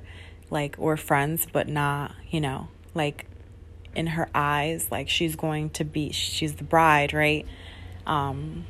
[0.49, 3.25] like we're friends, but not, you know, like
[3.95, 7.45] in her eyes like she's going to be she's the bride, right?
[8.05, 8.65] Um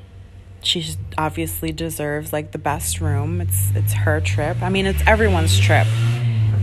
[0.64, 3.42] she obviously deserves like the best room.
[3.42, 4.62] It's it's her trip.
[4.62, 5.88] I mean, it's everyone's trip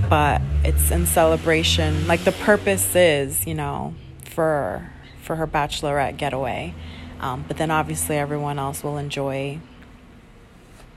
[0.08, 2.06] but it's in celebration.
[2.06, 3.94] Like the purpose is, you know,
[4.24, 4.90] for
[5.22, 6.74] for her bachelorette getaway.
[7.20, 9.58] Um, but then obviously everyone else will enjoy,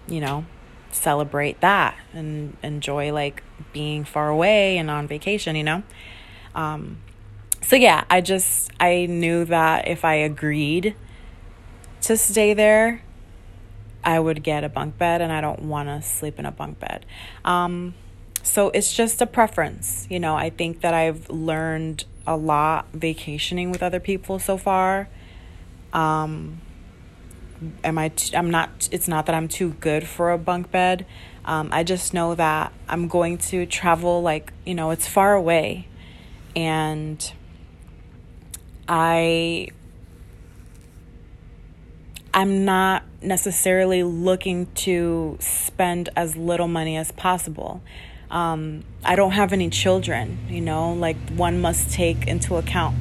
[0.08, 0.46] you know,
[0.92, 5.84] celebrate that and enjoy like being far away and on vacation, you know.
[6.56, 6.98] Um,
[7.62, 10.96] so yeah, I just I knew that if I agreed
[12.02, 13.04] to stay there,
[14.04, 16.80] I would get a bunk bed, and I don't want to sleep in a bunk
[16.80, 17.06] bed.
[17.46, 17.94] Um,
[18.44, 20.08] so it's just a preference.
[20.10, 25.08] You know, I think that I've learned a lot vacationing with other people so far.
[25.94, 26.62] Um,
[27.84, 28.10] am I?
[28.10, 28.90] T- I'm not.
[28.92, 31.06] It's not that I'm too good for a bunk bed.
[31.46, 34.22] Um, I just know that I'm going to travel.
[34.22, 35.88] Like you know, it's far away,
[36.56, 37.32] and
[38.88, 39.70] I.
[42.34, 47.82] I'm not necessarily looking to spend as little money as possible.
[48.30, 52.96] Um, I don't have any children, you know, like one must take into account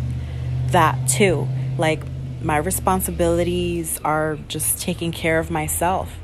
[0.72, 1.46] that too.
[1.78, 2.02] Like
[2.43, 6.16] my responsibilities are just taking care of myself.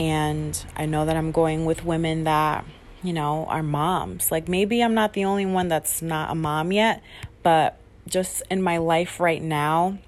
[0.00, 2.64] And I know that I'm going with women that,
[3.02, 4.30] you know, are moms.
[4.30, 7.02] Like maybe I'm not the only one that's not a mom yet,
[7.42, 9.98] but just in my life right now,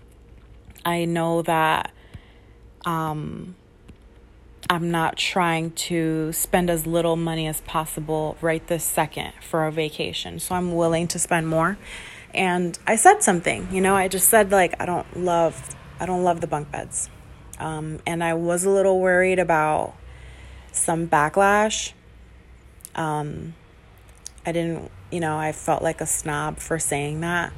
[0.84, 1.92] I know that
[2.84, 3.54] um,
[4.70, 9.72] I'm not trying to spend as little money as possible right this second for a
[9.72, 10.38] vacation.
[10.38, 11.76] So I'm willing to spend more.
[12.34, 16.24] And I said something, you know, I just said like I don't love I don't
[16.24, 17.10] love the bunk beds.
[17.58, 19.94] Um, and I was a little worried about
[20.72, 21.92] some backlash.
[22.94, 23.54] Um,
[24.46, 27.52] I didn't, you know, I felt like a snob for saying that,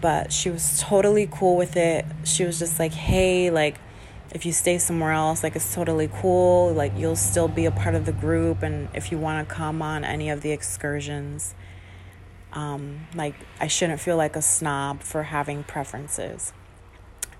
[0.00, 2.04] but she was totally cool with it.
[2.24, 3.78] She was just like, hey, like,
[4.32, 6.72] if you stay somewhere else, like, it's totally cool.
[6.72, 8.62] Like, you'll still be a part of the group.
[8.62, 11.54] And if you want to come on any of the excursions,
[12.52, 16.52] um, like, I shouldn't feel like a snob for having preferences.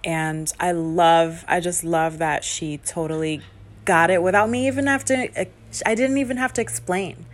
[0.04, 3.40] And I love, I just love that she totally
[3.84, 5.46] got it without me even have to,
[5.84, 7.26] I didn't even have to explain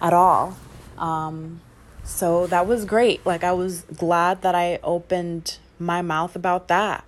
[0.00, 0.56] at all.
[0.98, 1.60] Um,
[2.04, 3.24] so that was great.
[3.24, 7.04] Like, I was glad that I opened my mouth about that.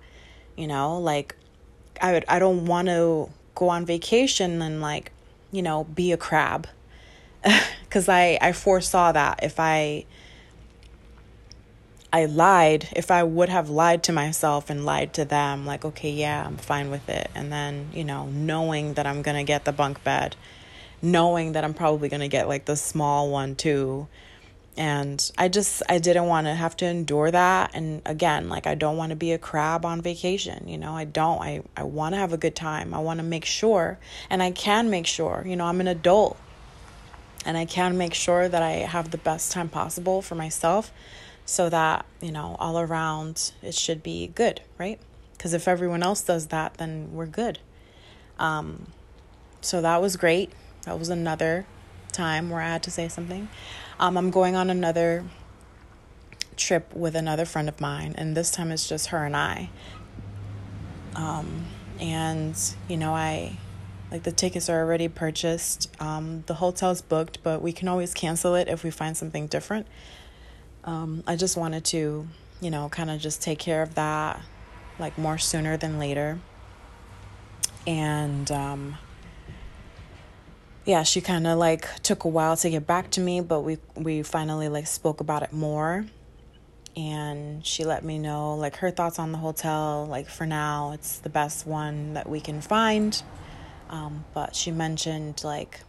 [0.57, 1.35] You know, like,
[2.01, 5.11] I, would, I don't want to go on vacation and, like,
[5.51, 6.67] you know, be a crab.
[7.83, 10.05] Because I, I foresaw that if I
[12.15, 16.11] I lied, if I would have lied to myself and lied to them, like, okay,
[16.11, 17.29] yeah, I'm fine with it.
[17.35, 20.37] And then, you know, knowing that I'm going to get the bunk bed,
[21.01, 24.07] knowing that I'm probably going to get like the small one too.
[24.77, 27.71] And I just, I didn't want to have to endure that.
[27.73, 30.69] And again, like, I don't want to be a crab on vacation.
[30.69, 31.41] You know, I don't.
[31.41, 32.93] I, I want to have a good time.
[32.93, 36.37] I want to make sure, and I can make sure, you know, I'm an adult
[37.45, 40.91] and I can make sure that I have the best time possible for myself
[41.45, 44.99] so that, you know, all around it should be good, right?
[45.33, 47.59] Because if everyone else does that, then we're good.
[48.39, 48.87] Um,
[49.61, 50.51] so that was great.
[50.83, 51.67] That was another
[52.11, 53.47] time where I had to say something.
[53.99, 55.23] Um, I'm going on another
[56.57, 59.69] trip with another friend of mine, and this time it's just her and I.
[61.15, 61.65] Um,
[61.99, 63.57] and, you know, I
[64.11, 65.89] like the tickets are already purchased.
[66.01, 69.87] Um, the hotel's booked, but we can always cancel it if we find something different
[70.85, 72.27] um, I just wanted to,
[72.61, 74.39] you know, kind of just take care of that
[74.99, 76.39] like more sooner than later.
[77.85, 78.97] And um,
[80.85, 83.79] yeah, she kind of like took a while to get back to me, but we
[83.95, 86.05] we finally like spoke about it more.
[86.95, 90.05] And she let me know like her thoughts on the hotel.
[90.09, 93.21] Like for now, it's the best one that we can find.
[93.89, 95.81] Um, but she mentioned like,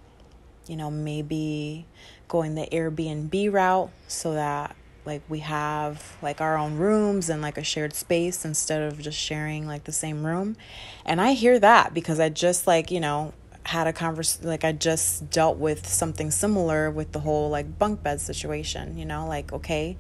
[0.67, 1.87] you know, maybe
[2.29, 4.77] going the Airbnb route so that
[5.07, 9.19] like we have like our own rooms and like a shared space instead of just
[9.19, 10.57] sharing like the same room.
[11.05, 13.33] And i hear that because i just like you know
[13.65, 18.01] had a conversation like i just dealt with something similar with the whole like bunk
[18.01, 19.97] bed situation you know like okay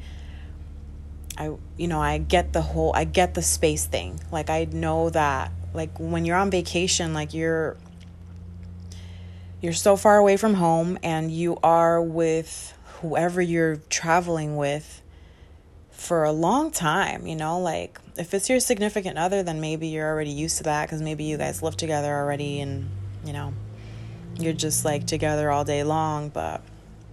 [1.36, 4.20] i you know i get the whole i get the space thing.
[4.30, 7.76] Like i know that like when you're on vacation like you're
[9.66, 15.02] you're so far away from home and you are with whoever you're traveling with
[15.90, 20.08] for a long time, you know, like if it's your significant other, then maybe you're
[20.08, 22.88] already used to that because maybe you guys live together already and,
[23.24, 23.52] you know,
[24.38, 26.28] you're just like together all day long.
[26.28, 26.62] But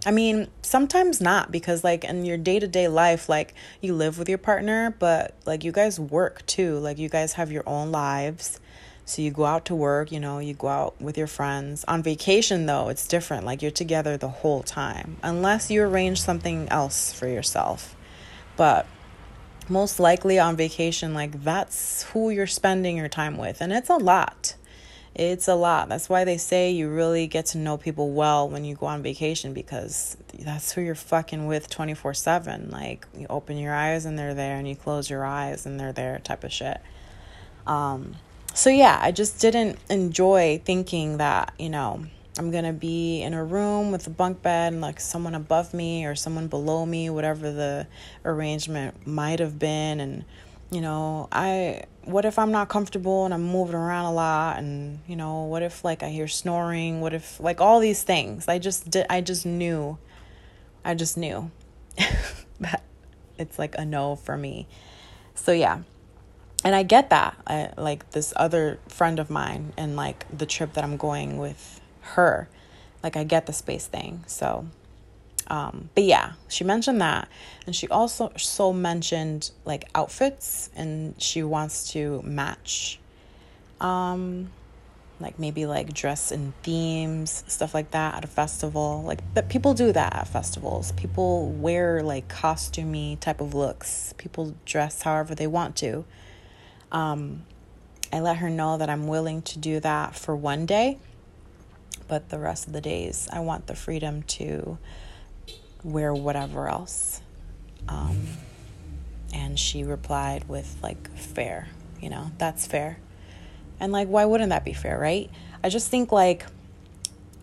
[0.05, 4.19] I mean, sometimes not because, like, in your day to day life, like, you live
[4.19, 6.77] with your partner, but like, you guys work too.
[6.77, 8.59] Like, you guys have your own lives.
[9.05, 11.83] So you go out to work, you know, you go out with your friends.
[11.85, 13.45] On vacation, though, it's different.
[13.45, 17.95] Like, you're together the whole time, unless you arrange something else for yourself.
[18.55, 18.85] But
[19.67, 23.59] most likely on vacation, like, that's who you're spending your time with.
[23.59, 24.55] And it's a lot.
[25.15, 25.89] It's a lot.
[25.89, 29.03] That's why they say you really get to know people well when you go on
[29.03, 32.69] vacation because that's who you're fucking with 24 7.
[32.71, 35.93] Like, you open your eyes and they're there, and you close your eyes and they're
[35.93, 36.79] there, type of shit.
[37.67, 38.15] Um,
[38.53, 42.05] so yeah, I just didn't enjoy thinking that, you know,
[42.37, 45.73] I'm going to be in a room with a bunk bed and like someone above
[45.73, 47.87] me or someone below me, whatever the
[48.25, 50.25] arrangement might have been and
[50.71, 54.99] you know, I what if I'm not comfortable and I'm moving around a lot and
[55.07, 56.99] you know, what if like I hear snoring?
[56.99, 58.47] What if like all these things?
[58.47, 59.99] I just did I just knew.
[60.83, 61.51] I just knew
[62.59, 62.83] that
[63.37, 64.67] it's like a no for me.
[65.35, 65.81] So yeah,
[66.63, 67.37] and I get that.
[67.45, 71.81] I, like this other friend of mine and like the trip that I'm going with
[72.01, 72.47] her,
[73.01, 74.23] Like I get the space thing.
[74.27, 74.65] So
[75.47, 77.27] um, but yeah, she mentioned that.
[77.65, 82.99] And she also so mentioned like outfits and she wants to match
[83.81, 84.49] um
[85.19, 89.03] like maybe like dress in themes, stuff like that at a festival.
[89.05, 90.91] Like but people do that at festivals.
[90.93, 94.13] People wear like costumey type of looks.
[94.17, 96.05] People dress however they want to.
[96.93, 97.43] Um
[98.13, 100.99] I let her know that I'm willing to do that for one day,
[102.07, 104.77] but the rest of the days I want the freedom to
[105.83, 107.23] wear whatever else.
[107.87, 108.27] Um,
[109.33, 111.69] and she replied with, like, fair,
[111.99, 112.99] you know, that's fair.
[113.79, 115.31] And, like, why wouldn't that be fair, right?
[115.63, 116.45] I just think, like,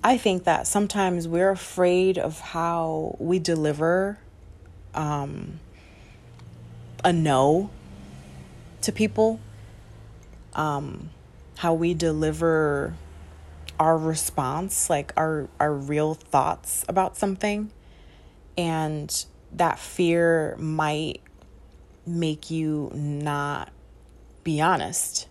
[0.04, 4.18] I think that sometimes we're afraid of how we deliver
[4.94, 5.58] um,
[7.04, 7.70] a no
[8.82, 9.40] to people,
[10.54, 11.10] um,
[11.58, 12.94] how we deliver
[13.78, 17.70] our response, like our our real thoughts about something
[18.56, 21.20] and that fear might
[22.06, 23.72] make you not
[24.44, 25.28] be honest.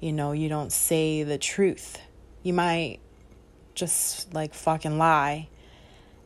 [0.00, 1.98] You know, you don't say the truth.
[2.42, 2.98] You might
[3.74, 5.48] just like fucking lie.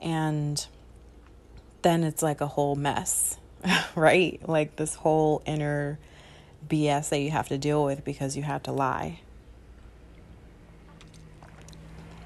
[0.01, 0.65] And
[1.83, 3.39] then it's like a whole mess,
[3.95, 4.41] right?
[4.49, 5.99] Like this whole inner
[6.69, 9.21] BS that you have to deal with because you had to lie.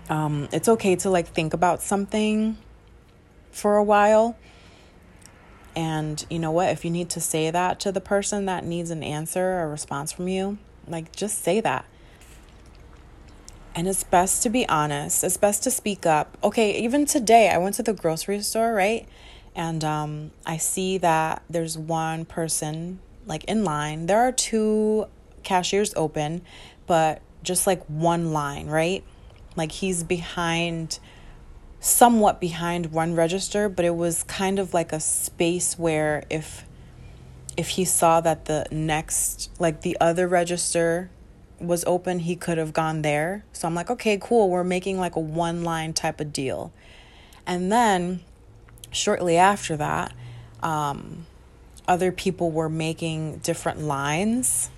[0.08, 2.58] Um, it's okay to like think about something
[3.50, 4.36] for a while.
[5.76, 6.68] And you know what?
[6.68, 10.12] If you need to say that to the person that needs an answer, a response
[10.12, 11.86] from you, like just say that.
[13.74, 15.24] And it's best to be honest.
[15.24, 16.38] It's best to speak up.
[16.44, 19.08] Okay, even today, I went to the grocery store, right?
[19.56, 24.06] And um, I see that there's one person like in line.
[24.06, 25.06] There are two
[25.42, 26.42] cashiers open,
[26.86, 29.04] but just like one line, right?
[29.56, 30.98] Like he's behind
[31.80, 36.64] somewhat behind one register, but it was kind of like a space where if
[37.56, 41.10] if he saw that the next like the other register
[41.60, 43.44] was open, he could have gone there.
[43.52, 44.50] So I'm like, okay, cool.
[44.50, 46.72] We're making like a one line type of deal.
[47.46, 48.20] And then
[48.90, 50.12] shortly after that,
[50.62, 51.26] um,
[51.86, 54.70] other people were making different lines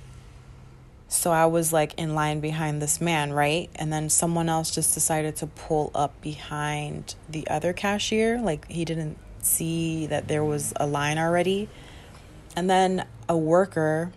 [1.09, 3.70] so I was like in line behind this man, right?
[3.76, 8.40] And then someone else just decided to pull up behind the other cashier.
[8.40, 11.68] Like he didn't see that there was a line already.
[12.57, 14.12] And then a worker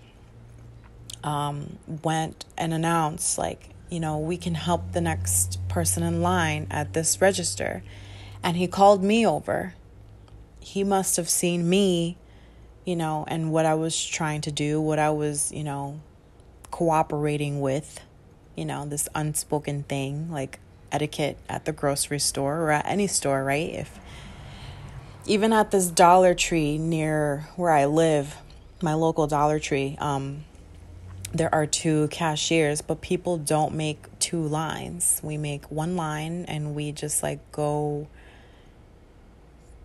[1.23, 6.65] um, went and announced, like, you know, we can help the next person in line
[6.71, 7.83] at this register.
[8.41, 9.75] And he called me over.
[10.59, 12.17] He must have seen me,
[12.85, 15.99] you know, and what I was trying to do, what I was, you know,
[16.71, 17.99] cooperating with,
[18.55, 20.59] you know, this unspoken thing like
[20.91, 23.69] etiquette at the grocery store or at any store, right?
[23.69, 23.99] If
[25.25, 28.35] even at this Dollar Tree near where I live,
[28.81, 30.45] my local Dollar Tree, um,
[31.31, 35.19] there are two cashiers, but people don't make two lines.
[35.23, 38.07] We make one line and we just like go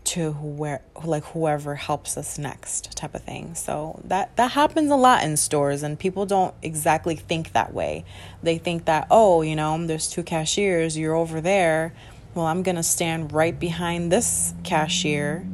[0.05, 3.55] to where like whoever helps us next type of thing.
[3.55, 8.05] So that that happens a lot in stores and people don't exactly think that way.
[8.42, 11.94] They think that oh, you know, there's two cashiers, you're over there.
[12.34, 15.46] Well, I'm to stand right behind this cashier.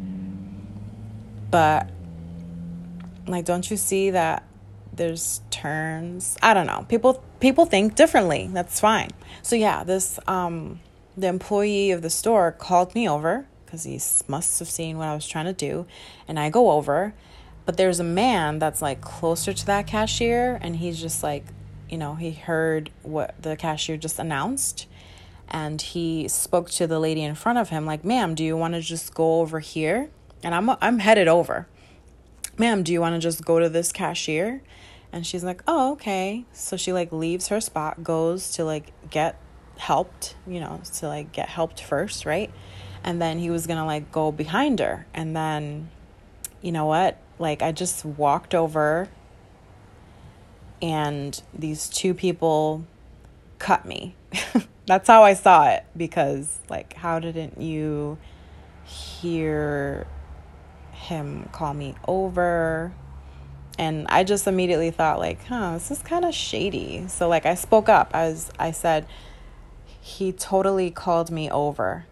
[1.51, 1.88] But
[3.26, 4.44] like don't you see that
[4.92, 6.36] there's turns?
[6.42, 6.84] I don't know.
[6.88, 8.51] People people think differently.
[8.53, 9.11] That's fine.
[9.42, 10.80] So yeah, this um
[11.16, 15.14] the employee of the store called me over because he must have seen what I
[15.14, 15.87] was trying to do.
[16.27, 17.14] And I go over,
[17.66, 21.45] but there's a man that's like closer to that cashier, and he's just like,
[21.89, 24.87] you know, he heard what the cashier just announced.
[25.49, 28.75] And he spoke to the lady in front of him, like, ma'am, do you want
[28.75, 30.11] to just go over here?
[30.43, 31.68] And I'm, I'm headed over.
[32.59, 34.62] Ma'am, do you want to just go to this cashier?
[35.12, 36.45] And she's like, oh, okay.
[36.53, 39.41] So she like leaves her spot, goes to like get
[39.79, 42.51] helped, you know, to like get helped first, right?
[43.05, 45.07] And then he was gonna like go behind her.
[45.14, 45.90] And then
[46.61, 47.18] you know what?
[47.38, 49.09] Like i just walked over
[50.82, 52.84] and these two people
[53.59, 54.14] cut me.
[54.86, 58.18] That's how i saw it because like how didn't you
[58.84, 60.07] hear
[60.92, 62.92] him call me over?
[63.78, 67.07] And i just immediately thought like huh this is kind of shady.
[67.09, 69.07] So like i spoke up as i said
[70.03, 72.07] he totally called me over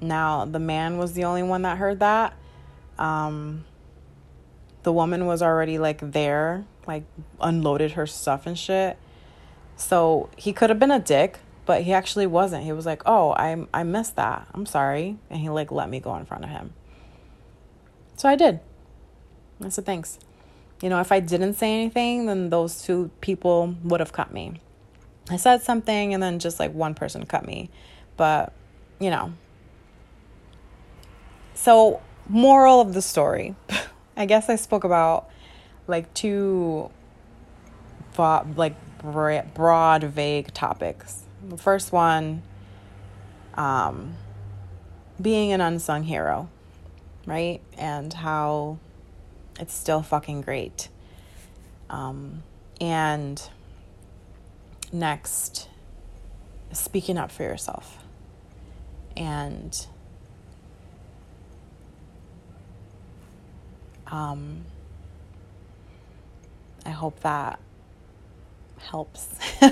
[0.00, 2.34] now, the man was the only one that heard that.
[2.98, 3.64] Um,
[4.82, 7.04] the woman was already like there, like
[7.40, 8.98] unloaded her stuff and shit.
[9.76, 12.62] So he could have been a dick, But he actually wasn't.
[12.62, 14.46] He was like, "Oh, I I missed that.
[14.54, 16.72] I'm sorry," and he like let me go in front of him.
[18.16, 18.60] So I did.
[19.62, 20.18] I said thanks.
[20.80, 24.60] You know, if I didn't say anything, then those two people would have cut me.
[25.28, 27.70] I said something, and then just like one person cut me.
[28.16, 28.52] But
[29.00, 29.32] you know.
[31.56, 33.56] So moral of the story,
[34.16, 35.30] I guess I spoke about
[35.86, 36.90] like two
[38.18, 41.24] like broad, vague topics.
[41.48, 42.42] The first one,
[43.54, 44.16] um,
[45.20, 46.48] being an unsung hero,
[47.26, 47.60] right?
[47.78, 48.78] And how
[49.58, 50.88] it's still fucking great.
[51.88, 52.42] Um,
[52.80, 53.42] and
[54.92, 55.68] next,
[56.72, 57.98] speaking up for yourself.
[59.16, 59.86] And
[64.08, 64.64] um,
[66.84, 67.58] I hope that
[68.78, 69.34] helps.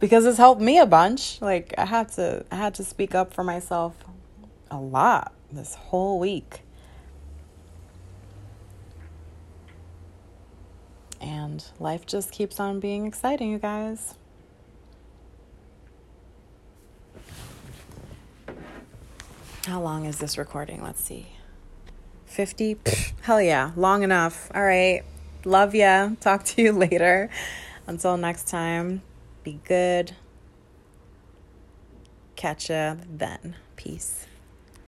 [0.00, 1.40] because it's helped me a bunch.
[1.40, 3.94] Like I had to I had to speak up for myself
[4.70, 6.60] a lot this whole week.
[11.20, 14.16] And life just keeps on being exciting, you guys.
[19.64, 20.82] How long is this recording?
[20.82, 21.33] Let's see.
[22.34, 22.76] 50?
[23.22, 24.50] Hell yeah, long enough.
[24.52, 25.02] All right.
[25.44, 26.10] Love ya.
[26.20, 27.30] Talk to you later.
[27.86, 29.02] Until next time,
[29.44, 30.12] be good.
[32.34, 33.54] Catch ya then.
[33.76, 34.26] Peace.